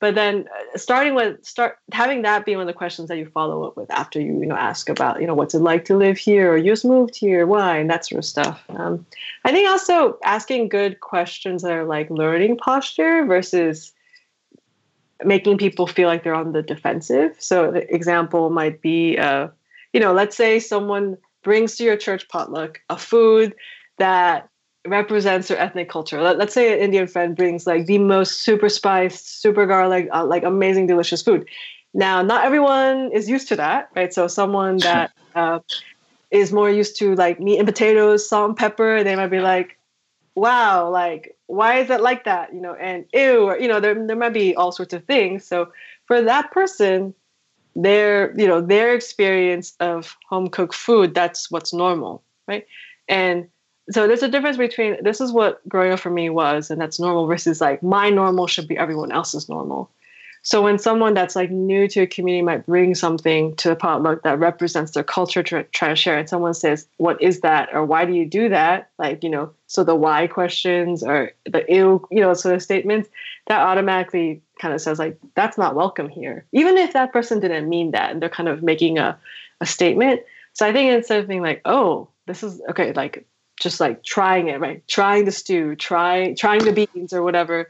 [0.00, 3.26] but then uh, starting with start having that be one of the questions that you
[3.26, 5.96] follow up with after you you know ask about you know what's it like to
[5.96, 6.52] live here?
[6.52, 7.46] Or you just moved here.
[7.46, 7.78] Why?
[7.78, 8.62] And that sort of stuff.
[8.70, 9.04] Um,
[9.44, 13.92] i think also asking good questions that are like learning posture versus
[15.24, 17.34] making people feel like they're on the defensive.
[17.38, 19.48] So the example might be uh,
[19.92, 23.54] you know let's say someone brings to your church potluck a food
[23.98, 24.48] that
[24.86, 26.22] represents their ethnic culture.
[26.22, 30.24] Let, us say an Indian friend brings like the most super spiced, super garlic, uh,
[30.24, 31.46] like amazing, delicious food.
[31.94, 34.12] Now, not everyone is used to that, right?
[34.12, 35.60] So, someone that uh,
[36.30, 39.78] is more used to like meat and potatoes, salt and pepper, they might be like,
[40.34, 43.94] "Wow, like why is it like that?" You know, and ew, or, you know, there
[44.06, 45.44] there might be all sorts of things.
[45.46, 45.72] So,
[46.06, 47.14] for that person,
[47.74, 52.66] their you know their experience of home cooked food, that's what's normal, right?
[53.08, 53.48] And
[53.90, 57.00] so there's a difference between this is what growing up for me was and that's
[57.00, 59.90] normal versus like my normal should be everyone else's normal.
[60.42, 64.22] So when someone that's like new to a community might bring something to the potluck
[64.22, 67.70] that represents their culture to try to share and someone says what is that?
[67.72, 68.90] or why do you do that?
[68.98, 73.08] like you know so the why questions or the ill you know sort of statements
[73.46, 76.44] that automatically kind of says like that's not welcome here.
[76.52, 79.18] Even if that person didn't mean that and they're kind of making a,
[79.62, 80.20] a statement.
[80.52, 83.26] So i think instead of being like oh this is okay like
[83.60, 84.86] just like trying it, right?
[84.88, 87.66] Trying the stew, try trying the beans or whatever,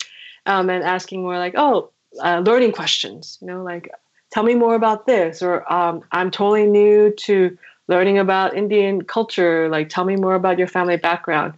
[0.47, 1.91] um, and asking more like, oh,
[2.23, 3.39] uh, learning questions.
[3.41, 3.91] You know, like
[4.31, 7.57] tell me more about this, or um, I'm totally new to
[7.89, 9.69] learning about Indian culture.
[9.69, 11.55] Like tell me more about your family background.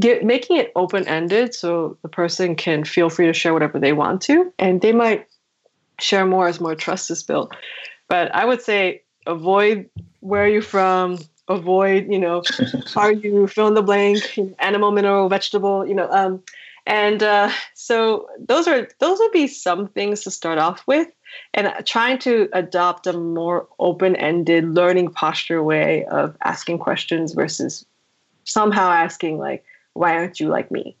[0.00, 3.92] Get, making it open ended so the person can feel free to share whatever they
[3.92, 5.26] want to, and they might
[6.00, 7.54] share more as more trust is built.
[8.08, 9.88] But I would say avoid
[10.20, 11.18] where are you from
[11.48, 12.42] avoid, you know,
[12.96, 16.42] are you fill in the blank, animal, mineral, vegetable, you know, um,
[16.86, 21.08] and uh, so those are those would be some things to start off with,
[21.54, 27.86] and trying to adopt a more open-ended learning posture way of asking questions versus
[28.44, 29.64] somehow asking like,
[29.94, 30.94] "Why aren't you like me?"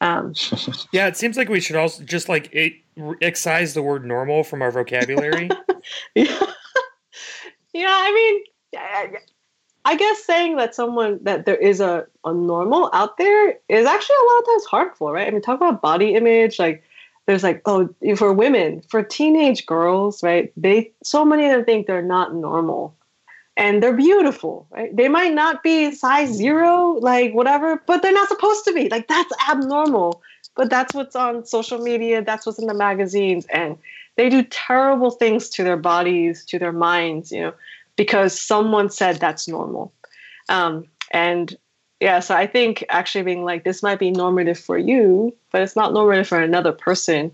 [0.00, 0.34] Um,
[0.92, 2.74] yeah, it seems like we should also just like it,
[3.22, 5.48] excise the word normal from our vocabulary.
[6.16, 6.46] yeah.
[7.72, 8.42] yeah, I mean,
[9.84, 14.16] I guess saying that someone that there is a, a normal out there is actually
[14.16, 15.28] a lot of times harmful, right?
[15.28, 16.82] I mean, talk about body image, like
[17.26, 20.52] there's like, oh, for women, for teenage girls, right?
[20.56, 22.94] They so many of them think they're not normal.
[23.56, 24.94] And they're beautiful, right?
[24.94, 28.88] They might not be size zero, like whatever, but they're not supposed to be.
[28.88, 30.22] Like that's abnormal.
[30.56, 33.76] But that's what's on social media, that's what's in the magazines, and
[34.16, 37.54] they do terrible things to their bodies, to their minds, you know
[37.96, 39.92] because someone said that's normal.
[40.48, 41.56] Um, and
[42.00, 45.76] yeah, so I think actually being like, this might be normative for you, but it's
[45.76, 47.30] not normative for another person,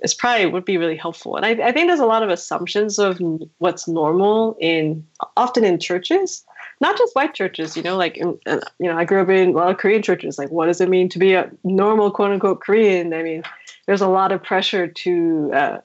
[0.00, 1.36] is probably would be really helpful.
[1.36, 3.20] And I, I think there's a lot of assumptions of
[3.58, 6.44] what's normal in often in churches,
[6.80, 7.76] not just white churches.
[7.76, 10.02] You know, like in, uh, you know, I grew up in a lot of Korean
[10.02, 10.38] churches.
[10.38, 13.14] Like, what does it mean to be a normal quote unquote Korean?
[13.14, 13.42] I mean,
[13.86, 15.78] there's a lot of pressure to uh,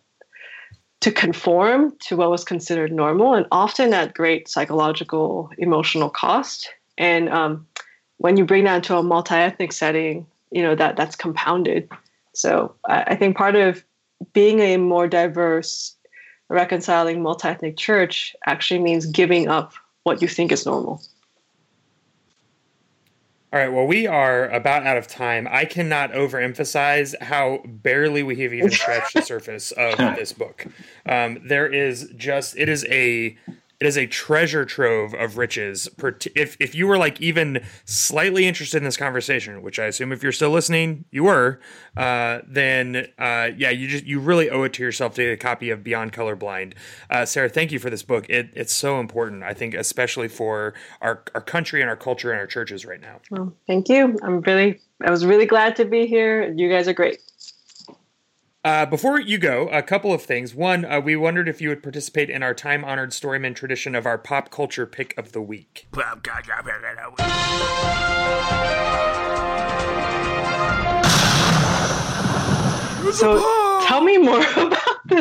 [1.05, 6.67] to conform to what was considered normal and often at great psychological emotional cost.
[6.97, 7.67] And um,
[8.17, 11.89] when you bring that into a multi-ethnic setting you know that that's compounded.
[12.33, 13.83] So I, I think part of
[14.33, 15.95] being a more diverse
[16.49, 21.01] reconciling multi-ethnic church actually means giving up what you think is normal
[23.55, 23.71] All right.
[23.71, 25.47] Well, we are about out of time.
[25.49, 30.67] I cannot overemphasize how barely we have even scratched the surface of this book.
[31.05, 33.37] Um, there is just it is a
[33.79, 35.89] it is a treasure trove of riches.
[36.35, 40.23] If if you were like even slightly interested in this conversation, which I assume if
[40.23, 41.59] you're still listening, you were,
[41.97, 45.37] uh, then uh, yeah, you just you really owe it to yourself to get a
[45.37, 46.73] copy of Beyond Colorblind.
[47.09, 48.29] Uh, Sarah, thank you for this book.
[48.29, 52.39] It, it's so important, I think, especially for our our country and our culture and
[52.39, 53.19] our churches right now.
[53.29, 54.17] Well, thank you.
[54.23, 56.53] I'm really I was really glad to be here.
[56.55, 57.19] You guys are great.
[58.65, 60.55] Uh, before you go, a couple of things.
[60.55, 64.07] One, uh, we wondered if you would participate in our time honored StoryMen tradition of
[64.07, 65.87] our pop culture pick of the week.
[73.13, 74.84] So tell me more about this.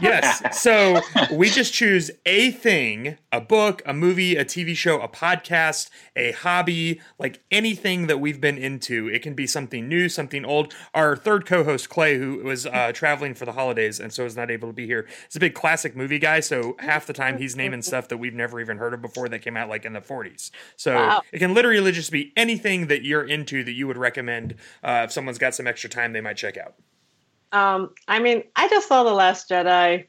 [0.00, 0.60] yes.
[0.60, 1.00] So
[1.32, 6.32] we just choose a thing a book, a movie, a TV show, a podcast, a
[6.32, 9.08] hobby, like anything that we've been into.
[9.08, 10.74] It can be something new, something old.
[10.94, 14.36] Our third co host, Clay, who was uh, traveling for the holidays and so is
[14.36, 16.40] not able to be here, is a big classic movie guy.
[16.40, 19.40] So half the time he's naming stuff that we've never even heard of before that
[19.40, 20.50] came out like in the 40s.
[20.76, 21.22] So wow.
[21.32, 25.12] it can literally just be anything that you're into that you would recommend uh, if
[25.12, 26.74] someone's got some extra time they might check out.
[27.56, 30.06] Um, I mean, I just saw The Last Jedi.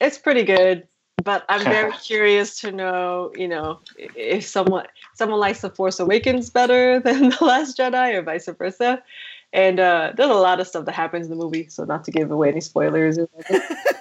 [0.00, 0.86] It's pretty good,
[1.24, 6.50] but I'm very curious to know, you know, if someone someone likes The Force Awakens
[6.50, 9.02] better than The Last Jedi or vice versa.
[9.54, 12.10] And uh, there's a lot of stuff that happens in the movie, so not to
[12.10, 13.18] give away any spoilers.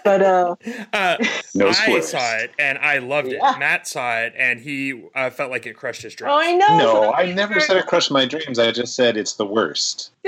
[0.04, 0.56] but uh,
[0.94, 1.18] uh,
[1.56, 3.40] no I saw it and I loved it.
[3.40, 3.56] Yeah.
[3.60, 6.32] Matt saw it and he uh, felt like it crushed his dreams.
[6.34, 6.78] Oh, I know.
[6.80, 8.58] No, I never said it crushed my dreams.
[8.58, 10.12] I just said it's the worst.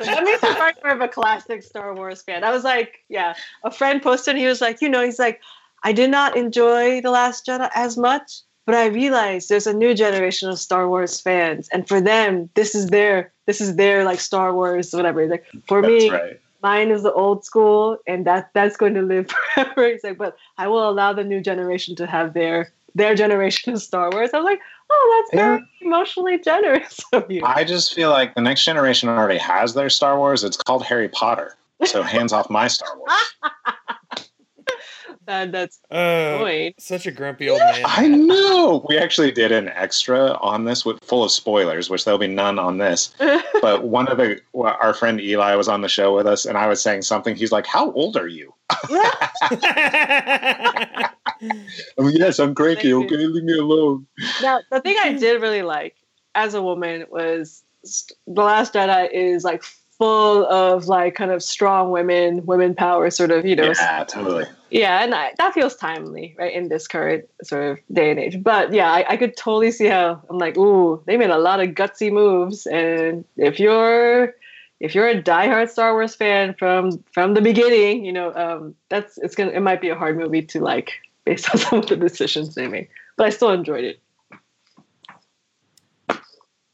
[0.00, 2.42] That makes me more of a classic Star Wars fan.
[2.42, 4.36] I was like, yeah, a friend posted.
[4.36, 5.40] He was like, you know, he's like,
[5.84, 8.40] I did not enjoy the Last Jedi as much
[8.70, 12.76] but I realized there's a new generation of Star Wars fans, and for them, this
[12.76, 15.26] is their this is their like Star Wars whatever.
[15.26, 16.40] Like for that's me, right.
[16.62, 19.88] mine is the old school, and that that's going to live forever.
[19.88, 23.82] He's like, but I will allow the new generation to have their their generation of
[23.82, 24.30] Star Wars.
[24.32, 25.86] I'm like, oh, that's very yeah.
[25.88, 27.42] emotionally generous of you.
[27.44, 30.44] I just feel like the next generation already has their Star Wars.
[30.44, 31.56] It's called Harry Potter.
[31.86, 33.10] So hands off my Star Wars.
[35.26, 37.82] that that's uh, such a grumpy old man.
[37.84, 38.84] I know.
[38.88, 42.58] We actually did an extra on this with full of spoilers, which there'll be none
[42.58, 43.14] on this.
[43.60, 46.66] but one of the our friend Eli was on the show with us, and I
[46.66, 47.36] was saying something.
[47.36, 48.54] He's like, "How old are you?"
[48.90, 49.30] I
[51.98, 52.92] mean, yes, I'm cranky.
[52.92, 54.06] Okay, leave me alone.
[54.42, 55.96] Now, the thing I did really like
[56.34, 59.64] as a woman was the Last Jedi is like
[60.00, 63.74] full of like kind of strong women, women power, sort of, you know.
[63.78, 64.46] Yeah, totally.
[64.70, 68.42] Yeah, and I, that feels timely, right, in this current sort of day and age.
[68.42, 71.60] But yeah, I, I could totally see how I'm like, ooh, they made a lot
[71.60, 74.34] of gutsy moves, and if you're
[74.80, 79.18] if you're a diehard Star Wars fan from from the beginning, you know, um, that's
[79.18, 80.92] it's gonna it might be a hard movie to like
[81.26, 82.88] based on some of the decisions they made.
[83.18, 84.00] But I still enjoyed it.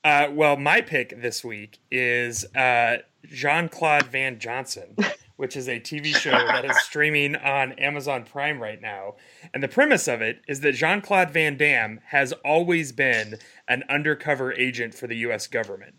[0.06, 2.98] Uh, well, my pick this week is uh,
[3.30, 4.96] Jean Claude Van Johnson,
[5.36, 9.16] which is a TV show that is streaming on Amazon Prime right now.
[9.52, 13.84] And the premise of it is that Jean Claude Van Damme has always been an
[13.88, 15.96] undercover agent for the US government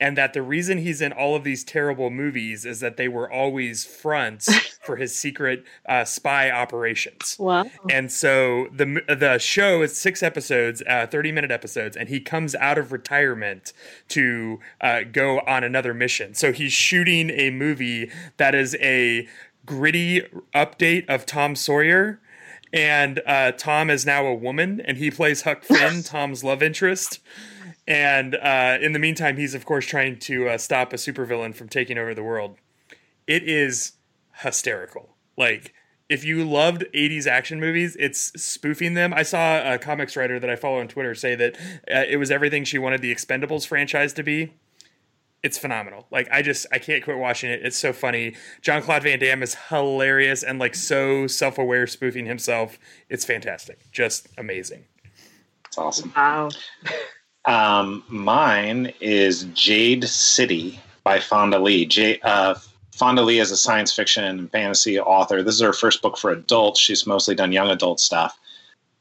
[0.00, 3.30] and that the reason he's in all of these terrible movies is that they were
[3.30, 7.36] always fronts for his secret uh, spy operations.
[7.38, 7.66] Wow!
[7.90, 12.54] And so the the show is six episodes, uh, thirty minute episodes, and he comes
[12.54, 13.72] out of retirement
[14.08, 16.34] to uh, go on another mission.
[16.34, 19.28] So he's shooting a movie that is a
[19.66, 20.22] gritty
[20.54, 22.20] update of Tom Sawyer
[22.72, 27.20] and uh, Tom is now a woman, and he plays Huck Finn, Tom's love interest.
[27.90, 31.68] And uh, in the meantime, he's of course trying to uh, stop a supervillain from
[31.68, 32.56] taking over the world.
[33.26, 33.94] It is
[34.32, 35.16] hysterical.
[35.36, 35.74] Like
[36.08, 39.12] if you loved 80s action movies, it's spoofing them.
[39.12, 41.56] I saw a comics writer that I follow on Twitter say that
[41.92, 44.54] uh, it was everything she wanted the Expendables franchise to be.
[45.42, 46.06] It's phenomenal.
[46.12, 47.60] Like I just I can't quit watching it.
[47.64, 48.36] It's so funny.
[48.62, 52.78] Jean Claude Van Damme is hilarious and like so self aware spoofing himself.
[53.08, 53.90] It's fantastic.
[53.90, 54.84] Just amazing.
[55.66, 56.12] It's awesome.
[56.14, 56.50] Wow.
[57.50, 61.84] Um, mine is Jade City by Fonda Lee.
[61.84, 62.54] J- uh,
[62.92, 65.42] Fonda Lee is a science fiction and fantasy author.
[65.42, 66.78] This is her first book for adults.
[66.78, 68.38] She's mostly done young adult stuff.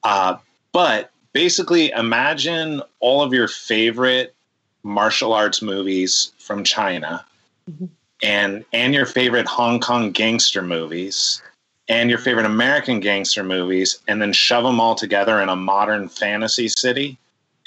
[0.03, 0.37] Uh,
[0.71, 4.33] but basically, imagine all of your favorite
[4.81, 7.23] martial arts movies from China,
[7.69, 7.85] mm-hmm.
[8.23, 11.39] and and your favorite Hong Kong gangster movies,
[11.87, 16.09] and your favorite American gangster movies, and then shove them all together in a modern
[16.09, 17.19] fantasy city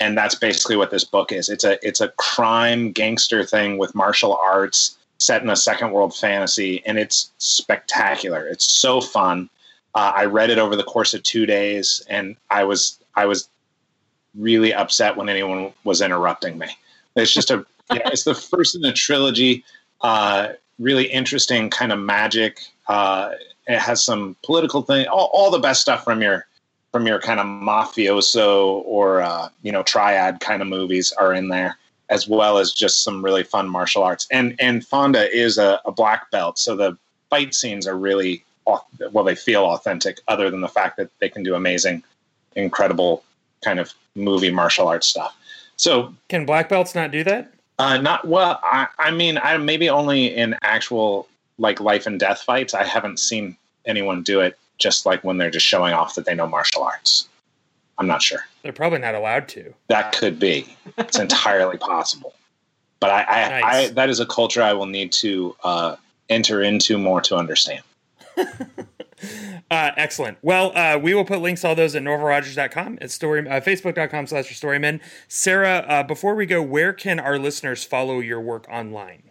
[0.03, 1.49] and that's basically what this book is.
[1.49, 6.15] It's a it's a crime gangster thing with martial arts set in a second world
[6.15, 8.45] fantasy, and it's spectacular.
[8.49, 9.49] It's so fun.
[9.95, 13.49] Uh, I read it over the course of two days, and I was I was
[14.35, 16.67] really upset when anyone was interrupting me.
[17.15, 19.65] It's just a yeah, it's the first in the trilogy.
[20.01, 20.49] Uh,
[20.81, 22.59] really interesting kind of magic.
[22.89, 23.31] Uh,
[23.69, 26.47] it has some political thing, all, all the best stuff from your
[26.93, 31.49] from your kind of mafioso or uh, you know triad kind of movies are in
[31.49, 31.79] there,
[32.11, 34.29] as well as just some really fun martial arts.
[34.31, 36.97] And and Fonda is a, a black belt, so the
[37.31, 40.21] fight scenes are really well, they feel authentic.
[40.29, 42.03] Other than the fact that they can do amazing,
[42.55, 43.25] incredible
[43.63, 45.37] kind of movie martial arts stuff.
[45.77, 47.53] So can black belts not do that?
[47.79, 48.61] Uh, not well.
[48.63, 51.27] I, I mean, I maybe only in actual
[51.59, 52.75] like life and death fights.
[52.75, 56.35] I haven't seen anyone do it just like when they're just showing off that they
[56.35, 57.29] know martial arts.
[57.99, 58.41] I'm not sure.
[58.63, 59.73] They're probably not allowed to.
[59.89, 60.77] That could be.
[60.99, 62.35] It's entirely possible.
[63.01, 63.91] But I, I, nice.
[63.91, 65.97] I, that is a culture I will need to uh,
[66.29, 67.83] enter into more to understand.
[69.71, 70.37] Uh, excellent.
[70.43, 72.99] Well, uh, we will put links to all those at norvalrogers.com.
[73.01, 75.01] at story, uh, facebook.com slash storymen.
[75.29, 79.23] Sarah, uh, before we go, where can our listeners follow your work online?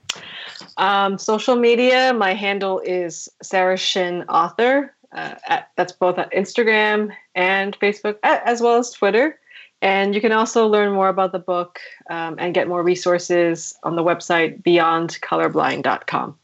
[0.78, 4.96] Um, social media, my handle is Sarah Shin Author.
[5.14, 9.40] Uh, at, that's both on Instagram and Facebook, as well as Twitter.
[9.82, 13.96] And you can also learn more about the book um, and get more resources on
[13.96, 16.38] the website beyondcolorblind.com.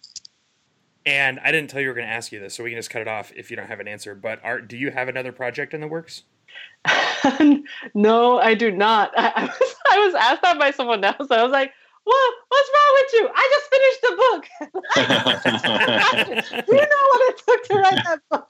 [1.05, 2.80] And I didn't tell you we were going to ask you this, so we can
[2.80, 4.13] just cut it off if you don't have an answer.
[4.13, 6.24] But are, do you have another project in the works?
[7.93, 9.11] no, I do not.
[9.15, 11.28] I, I, was, I was asked that by someone else.
[11.32, 11.72] I was like,
[12.03, 12.34] what?
[12.49, 13.30] What's wrong with you?
[13.36, 14.43] I just finished the book.
[16.65, 18.46] do you know what it took to write that book?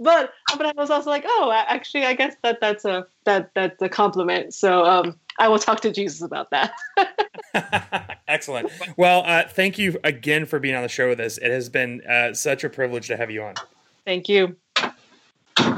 [0.00, 3.80] But but I was also like, oh, actually, I guess that that's a that that's
[3.82, 4.54] a compliment.
[4.54, 6.72] So um, I will talk to Jesus about that.
[8.28, 8.70] Excellent.
[8.96, 11.38] Well, uh, thank you again for being on the show with us.
[11.38, 13.54] It has been uh, such a privilege to have you on.
[14.04, 14.56] Thank you.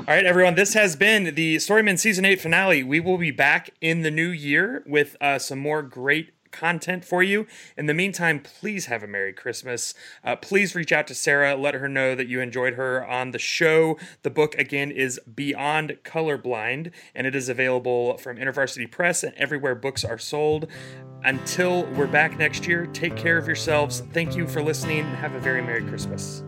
[0.06, 0.54] All right, everyone.
[0.54, 2.82] This has been the StoryMen Season 8 finale.
[2.82, 7.22] We will be back in the new year with uh, some more great content for
[7.22, 7.46] you.
[7.76, 9.94] In the meantime, please have a Merry Christmas.
[10.24, 13.38] Uh, please reach out to Sarah, let her know that you enjoyed her on the
[13.38, 13.98] show.
[14.22, 19.74] The book, again, is Beyond Colorblind, and it is available from InterVarsity Press and everywhere
[19.74, 20.66] books are sold.
[21.24, 24.00] Until we're back next year, take care of yourselves.
[24.12, 26.42] Thank you for listening, and have a very Merry Christmas.